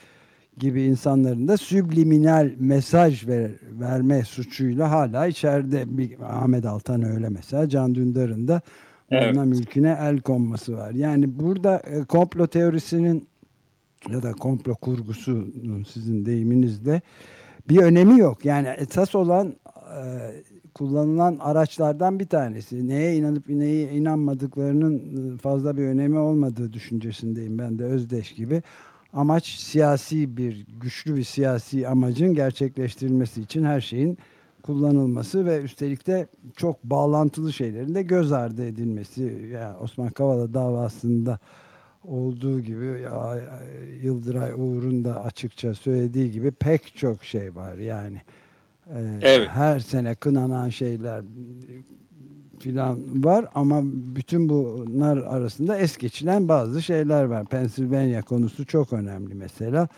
gibi 0.59 0.83
insanların 0.83 1.49
da 1.49 1.57
subliminal 1.57 2.51
mesaj 2.59 3.29
ver, 3.29 3.51
verme 3.81 4.25
suçuyla 4.25 4.91
hala 4.91 5.27
içeride. 5.27 5.99
Bir 5.99 6.21
Ahmet 6.21 6.67
Altan 6.67 7.03
öyle 7.03 7.29
mesela. 7.29 7.69
Can 7.69 7.95
Dündar'ın 7.95 8.49
da 8.49 8.63
evet. 9.11 9.37
mülküne 9.37 9.99
el 10.01 10.21
konması 10.21 10.77
var. 10.77 10.91
Yani 10.91 11.39
burada 11.41 11.79
e, 11.79 12.05
komplo 12.05 12.47
teorisinin 12.47 13.29
ya 14.09 14.23
da 14.23 14.33
komplo 14.33 14.75
kurgusunun 14.75 15.85
sizin 15.85 16.27
deyiminizle 16.27 17.03
bir 17.69 17.79
önemi 17.79 18.19
yok. 18.19 18.45
Yani 18.45 18.69
esas 18.69 19.15
olan 19.15 19.55
e, 19.77 20.03
kullanılan 20.75 21.37
araçlardan 21.41 22.21
bir 22.21 22.27
tanesi. 22.27 22.89
Neye 22.89 23.17
inanıp 23.17 23.49
neye 23.49 23.93
inanmadıklarının 23.93 25.35
e, 25.35 25.39
fazla 25.39 25.77
bir 25.77 25.83
önemi 25.83 26.19
olmadığı 26.19 26.73
düşüncesindeyim 26.73 27.59
ben 27.59 27.79
de 27.79 27.85
Özdeş 27.85 28.33
gibi. 28.33 28.63
Amaç 29.13 29.47
siyasi 29.47 30.37
bir, 30.37 30.67
güçlü 30.81 31.17
bir 31.17 31.25
siyasi 31.25 31.89
amacın 31.89 32.35
gerçekleştirilmesi 32.35 33.41
için 33.41 33.65
her 33.65 33.81
şeyin 33.81 34.19
kullanılması 34.63 35.47
ve 35.47 35.63
üstelik 35.63 36.07
de 36.07 36.27
çok 36.57 36.85
bağlantılı 36.85 37.53
şeylerin 37.53 37.95
de 37.95 38.03
göz 38.03 38.33
ardı 38.33 38.67
edilmesi. 38.67 39.49
Yani 39.53 39.77
Osman 39.77 40.09
Kavala 40.11 40.55
davasında 40.55 41.39
olduğu 42.05 42.61
gibi 42.61 43.01
ya, 43.03 43.41
Yıldıray 44.03 44.53
Uğur'un 44.53 45.05
da 45.05 45.25
açıkça 45.25 45.75
söylediği 45.75 46.31
gibi 46.31 46.51
pek 46.51 46.97
çok 46.97 47.25
şey 47.25 47.55
var 47.55 47.75
yani. 47.75 48.23
Ee, 48.87 49.19
evet. 49.23 49.49
Her 49.49 49.81
sene 49.81 50.15
kınanan 50.15 50.69
şeyler 50.69 51.23
filan 52.59 53.25
var 53.25 53.47
ama 53.55 53.81
bütün 53.85 54.49
bunlar 54.49 55.17
arasında 55.17 55.79
es 55.79 55.97
geçilen 55.97 56.49
bazı 56.49 56.83
şeyler 56.83 57.25
var. 57.25 57.47
Pennsylvania 57.47 58.23
konusu 58.23 58.67
çok 58.67 58.93
önemli 58.93 59.35
mesela. 59.35 59.89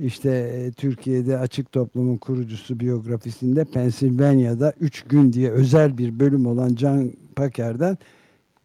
İşte 0.00 0.30
e, 0.30 0.72
Türkiye'de 0.72 1.38
Açık 1.38 1.72
Toplum'un 1.72 2.16
kurucusu 2.16 2.80
biyografisinde 2.80 3.64
Pennsylvania'da 3.64 4.72
3 4.80 5.02
gün 5.02 5.32
diye 5.32 5.50
özel 5.50 5.98
bir 5.98 6.20
bölüm 6.20 6.46
olan 6.46 6.74
Can 6.74 7.12
Paker'den 7.36 7.98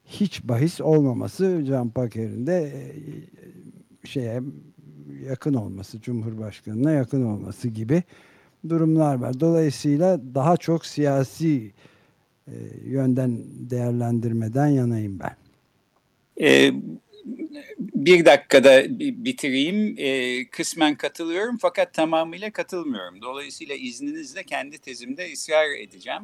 hiç 0.05 0.43
bahis 0.43 0.81
olmaması 0.81 1.63
Can 1.67 1.89
Paker'in 1.89 2.47
de 2.47 2.61
e, 2.63 4.07
şeye 4.07 4.41
yakın 5.25 5.53
olması, 5.53 6.01
Cumhurbaşkanı'na 6.01 6.91
yakın 6.91 7.25
olması 7.25 7.67
gibi 7.67 8.03
durumlar 8.69 9.15
var. 9.15 9.39
Dolayısıyla 9.39 10.21
daha 10.35 10.57
çok 10.57 10.85
siyasi 10.85 11.71
e, 12.47 12.53
yönden 12.85 13.37
değerlendirmeden 13.69 14.67
yanayım 14.67 15.19
ben. 15.19 15.35
E, 16.45 16.73
bir 17.79 18.25
dakikada 18.25 18.99
bitireyim. 18.99 19.95
E, 19.97 20.45
kısmen 20.47 20.95
katılıyorum 20.95 21.57
fakat 21.57 21.93
tamamıyla 21.93 22.51
katılmıyorum. 22.51 23.21
Dolayısıyla 23.21 23.75
izninizle 23.75 24.43
kendi 24.43 24.77
tezimde 24.77 25.33
ısrar 25.33 25.69
edeceğim. 25.79 26.21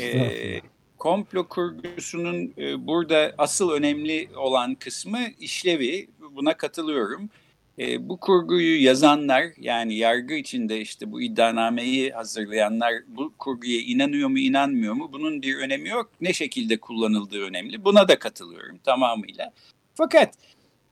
E, 0.00 0.60
komplo 0.98 1.48
kurgusunun 1.48 2.54
e, 2.58 2.86
burada 2.86 3.34
asıl 3.38 3.70
önemli 3.70 4.28
olan 4.36 4.74
kısmı 4.74 5.20
işlevi. 5.40 6.08
Buna 6.30 6.56
katılıyorum. 6.56 7.30
E, 7.78 8.08
bu 8.08 8.20
kurguyu 8.20 8.84
yazanlar 8.84 9.44
yani 9.58 9.94
yargı 9.94 10.34
içinde 10.34 10.80
işte 10.80 11.12
bu 11.12 11.22
iddianameyi 11.22 12.10
hazırlayanlar 12.10 12.92
bu 13.06 13.32
kurguya 13.38 13.80
inanıyor 13.80 14.28
mu 14.28 14.38
inanmıyor 14.38 14.94
mu 14.94 15.10
bunun 15.12 15.42
bir 15.42 15.56
önemi 15.56 15.88
yok. 15.88 16.10
Ne 16.20 16.32
şekilde 16.32 16.76
kullanıldığı 16.76 17.42
önemli. 17.42 17.84
Buna 17.84 18.08
da 18.08 18.18
katılıyorum 18.18 18.78
tamamıyla. 18.78 19.52
Fakat 19.96 20.34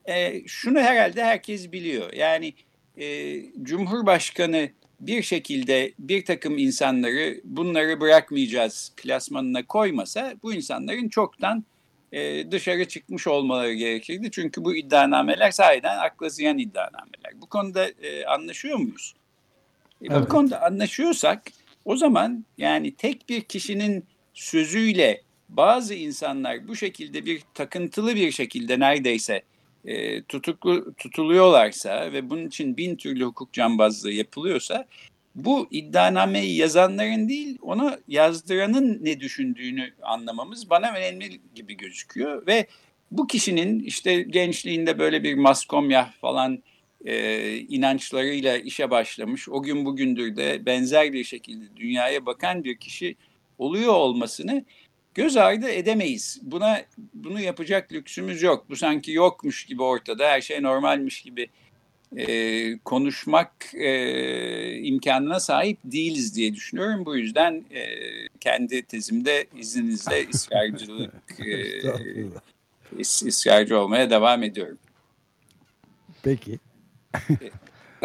e, 0.05 0.47
şunu 0.47 0.79
herhalde 0.79 1.23
herkes 1.23 1.71
biliyor. 1.71 2.13
Yani 2.13 2.53
e, 2.97 3.35
Cumhurbaşkanı 3.63 4.69
bir 4.99 5.23
şekilde 5.23 5.93
bir 5.99 6.25
takım 6.25 6.57
insanları 6.57 7.41
bunları 7.43 8.01
bırakmayacağız 8.01 8.93
plasmanına 8.97 9.65
koymasa 9.65 10.33
bu 10.43 10.53
insanların 10.53 11.09
çoktan 11.09 11.65
e, 12.11 12.51
dışarı 12.51 12.85
çıkmış 12.87 13.27
olmaları 13.27 13.73
gerekirdi. 13.73 14.31
Çünkü 14.31 14.63
bu 14.63 14.75
iddianameler 14.75 15.51
sahiden 15.51 15.97
akla 15.97 16.29
ziyan 16.29 16.57
iddianameler. 16.57 17.41
Bu 17.41 17.45
konuda 17.45 17.87
e, 17.87 18.25
anlaşıyor 18.25 18.77
muyuz? 18.77 19.13
E, 20.01 20.05
evet. 20.09 20.21
Bu 20.21 20.27
konuda 20.27 20.61
anlaşıyorsak 20.61 21.41
o 21.85 21.95
zaman 21.95 22.45
yani 22.57 22.95
tek 22.95 23.29
bir 23.29 23.41
kişinin 23.41 24.05
sözüyle 24.33 25.21
bazı 25.49 25.93
insanlar 25.93 26.67
bu 26.67 26.75
şekilde 26.75 27.25
bir 27.25 27.41
takıntılı 27.53 28.15
bir 28.15 28.31
şekilde 28.31 28.79
neredeyse 28.79 29.41
e, 29.85 30.23
tutuklu 30.23 30.93
tutuluyorlarsa 30.93 32.13
ve 32.13 32.29
bunun 32.29 32.47
için 32.47 32.77
bin 32.77 32.95
türlü 32.95 33.23
hukuk 33.23 33.53
cambazlığı 33.53 34.11
yapılıyorsa 34.11 34.85
bu 35.35 35.67
iddianameyi 35.71 36.57
yazanların 36.57 37.29
değil 37.29 37.57
onu 37.61 37.97
yazdıranın 38.07 38.99
ne 39.01 39.19
düşündüğünü 39.19 39.93
anlamamız 40.01 40.69
bana 40.69 40.91
önemli 40.91 41.41
gibi 41.55 41.77
gözüküyor. 41.77 42.47
Ve 42.47 42.67
bu 43.11 43.27
kişinin 43.27 43.79
işte 43.79 44.21
gençliğinde 44.21 44.99
böyle 44.99 45.23
bir 45.23 45.35
maskomya 45.35 46.13
falan 46.21 46.63
e, 47.05 47.57
inançlarıyla 47.57 48.57
işe 48.57 48.91
başlamış 48.91 49.49
o 49.49 49.63
gün 49.63 49.85
bugündür 49.85 50.35
de 50.35 50.65
benzer 50.65 51.13
bir 51.13 51.23
şekilde 51.23 51.65
dünyaya 51.75 52.25
bakan 52.25 52.63
bir 52.63 52.77
kişi 52.77 53.15
oluyor 53.57 53.93
olmasını 53.93 54.65
göz 55.15 55.37
ardı 55.37 55.69
edemeyiz. 55.69 56.39
Buna 56.41 56.81
bunu 57.13 57.39
yapacak 57.39 57.91
lüksümüz 57.91 58.41
yok. 58.41 58.69
Bu 58.69 58.75
sanki 58.75 59.11
yokmuş 59.11 59.65
gibi 59.65 59.83
ortada 59.83 60.27
her 60.27 60.41
şey 60.41 60.63
normalmiş 60.63 61.21
gibi 61.21 61.49
e, 62.17 62.77
konuşmak 62.77 63.75
e, 63.75 64.77
imkanına 64.77 65.39
sahip 65.39 65.77
değiliz 65.83 66.35
diye 66.35 66.53
düşünüyorum. 66.53 67.05
Bu 67.05 67.17
yüzden 67.17 67.65
e, 67.71 67.85
kendi 68.39 68.83
tezimde 68.83 69.45
izninizle 69.55 70.29
ısrarcılık 70.33 71.39
e, 71.39 71.81
ısrarcı 73.01 73.79
olmaya 73.79 74.09
devam 74.09 74.43
ediyorum. 74.43 74.77
Peki. 76.23 76.59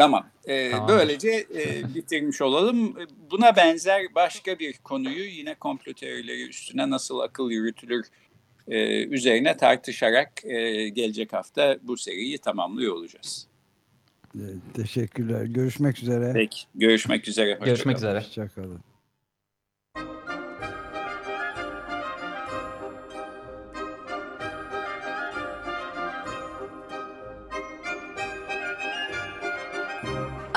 Tamam. 0.01 0.25
E, 0.45 0.71
tamam. 0.71 0.87
Böylece 0.87 1.47
e, 1.55 1.95
bitirmiş 1.95 2.41
olalım. 2.41 2.95
Buna 3.31 3.55
benzer 3.55 4.15
başka 4.15 4.59
bir 4.59 4.77
konuyu 4.77 5.23
yine 5.23 5.55
komplo 5.55 5.93
teorileri 5.93 6.49
üstüne 6.49 6.89
nasıl 6.89 7.19
akıl 7.19 7.51
yürütülür 7.51 8.05
e, 8.67 9.05
üzerine 9.05 9.57
tartışarak 9.57 10.31
e, 10.45 10.89
gelecek 10.89 11.33
hafta 11.33 11.77
bu 11.81 11.97
seriyi 11.97 12.37
tamamlıyor 12.37 12.95
olacağız. 12.95 13.47
Ee, 14.35 14.39
teşekkürler. 14.73 15.45
Görüşmek 15.45 16.03
üzere. 16.03 16.31
Peki. 16.33 16.61
Görüşmek 16.75 17.27
üzere. 17.27 17.53
Hoşça 17.53 17.65
Görüşmek 17.65 17.97
kalın. 17.97 18.07
üzere. 18.07 18.19
Hoşçakalın. 18.19 18.79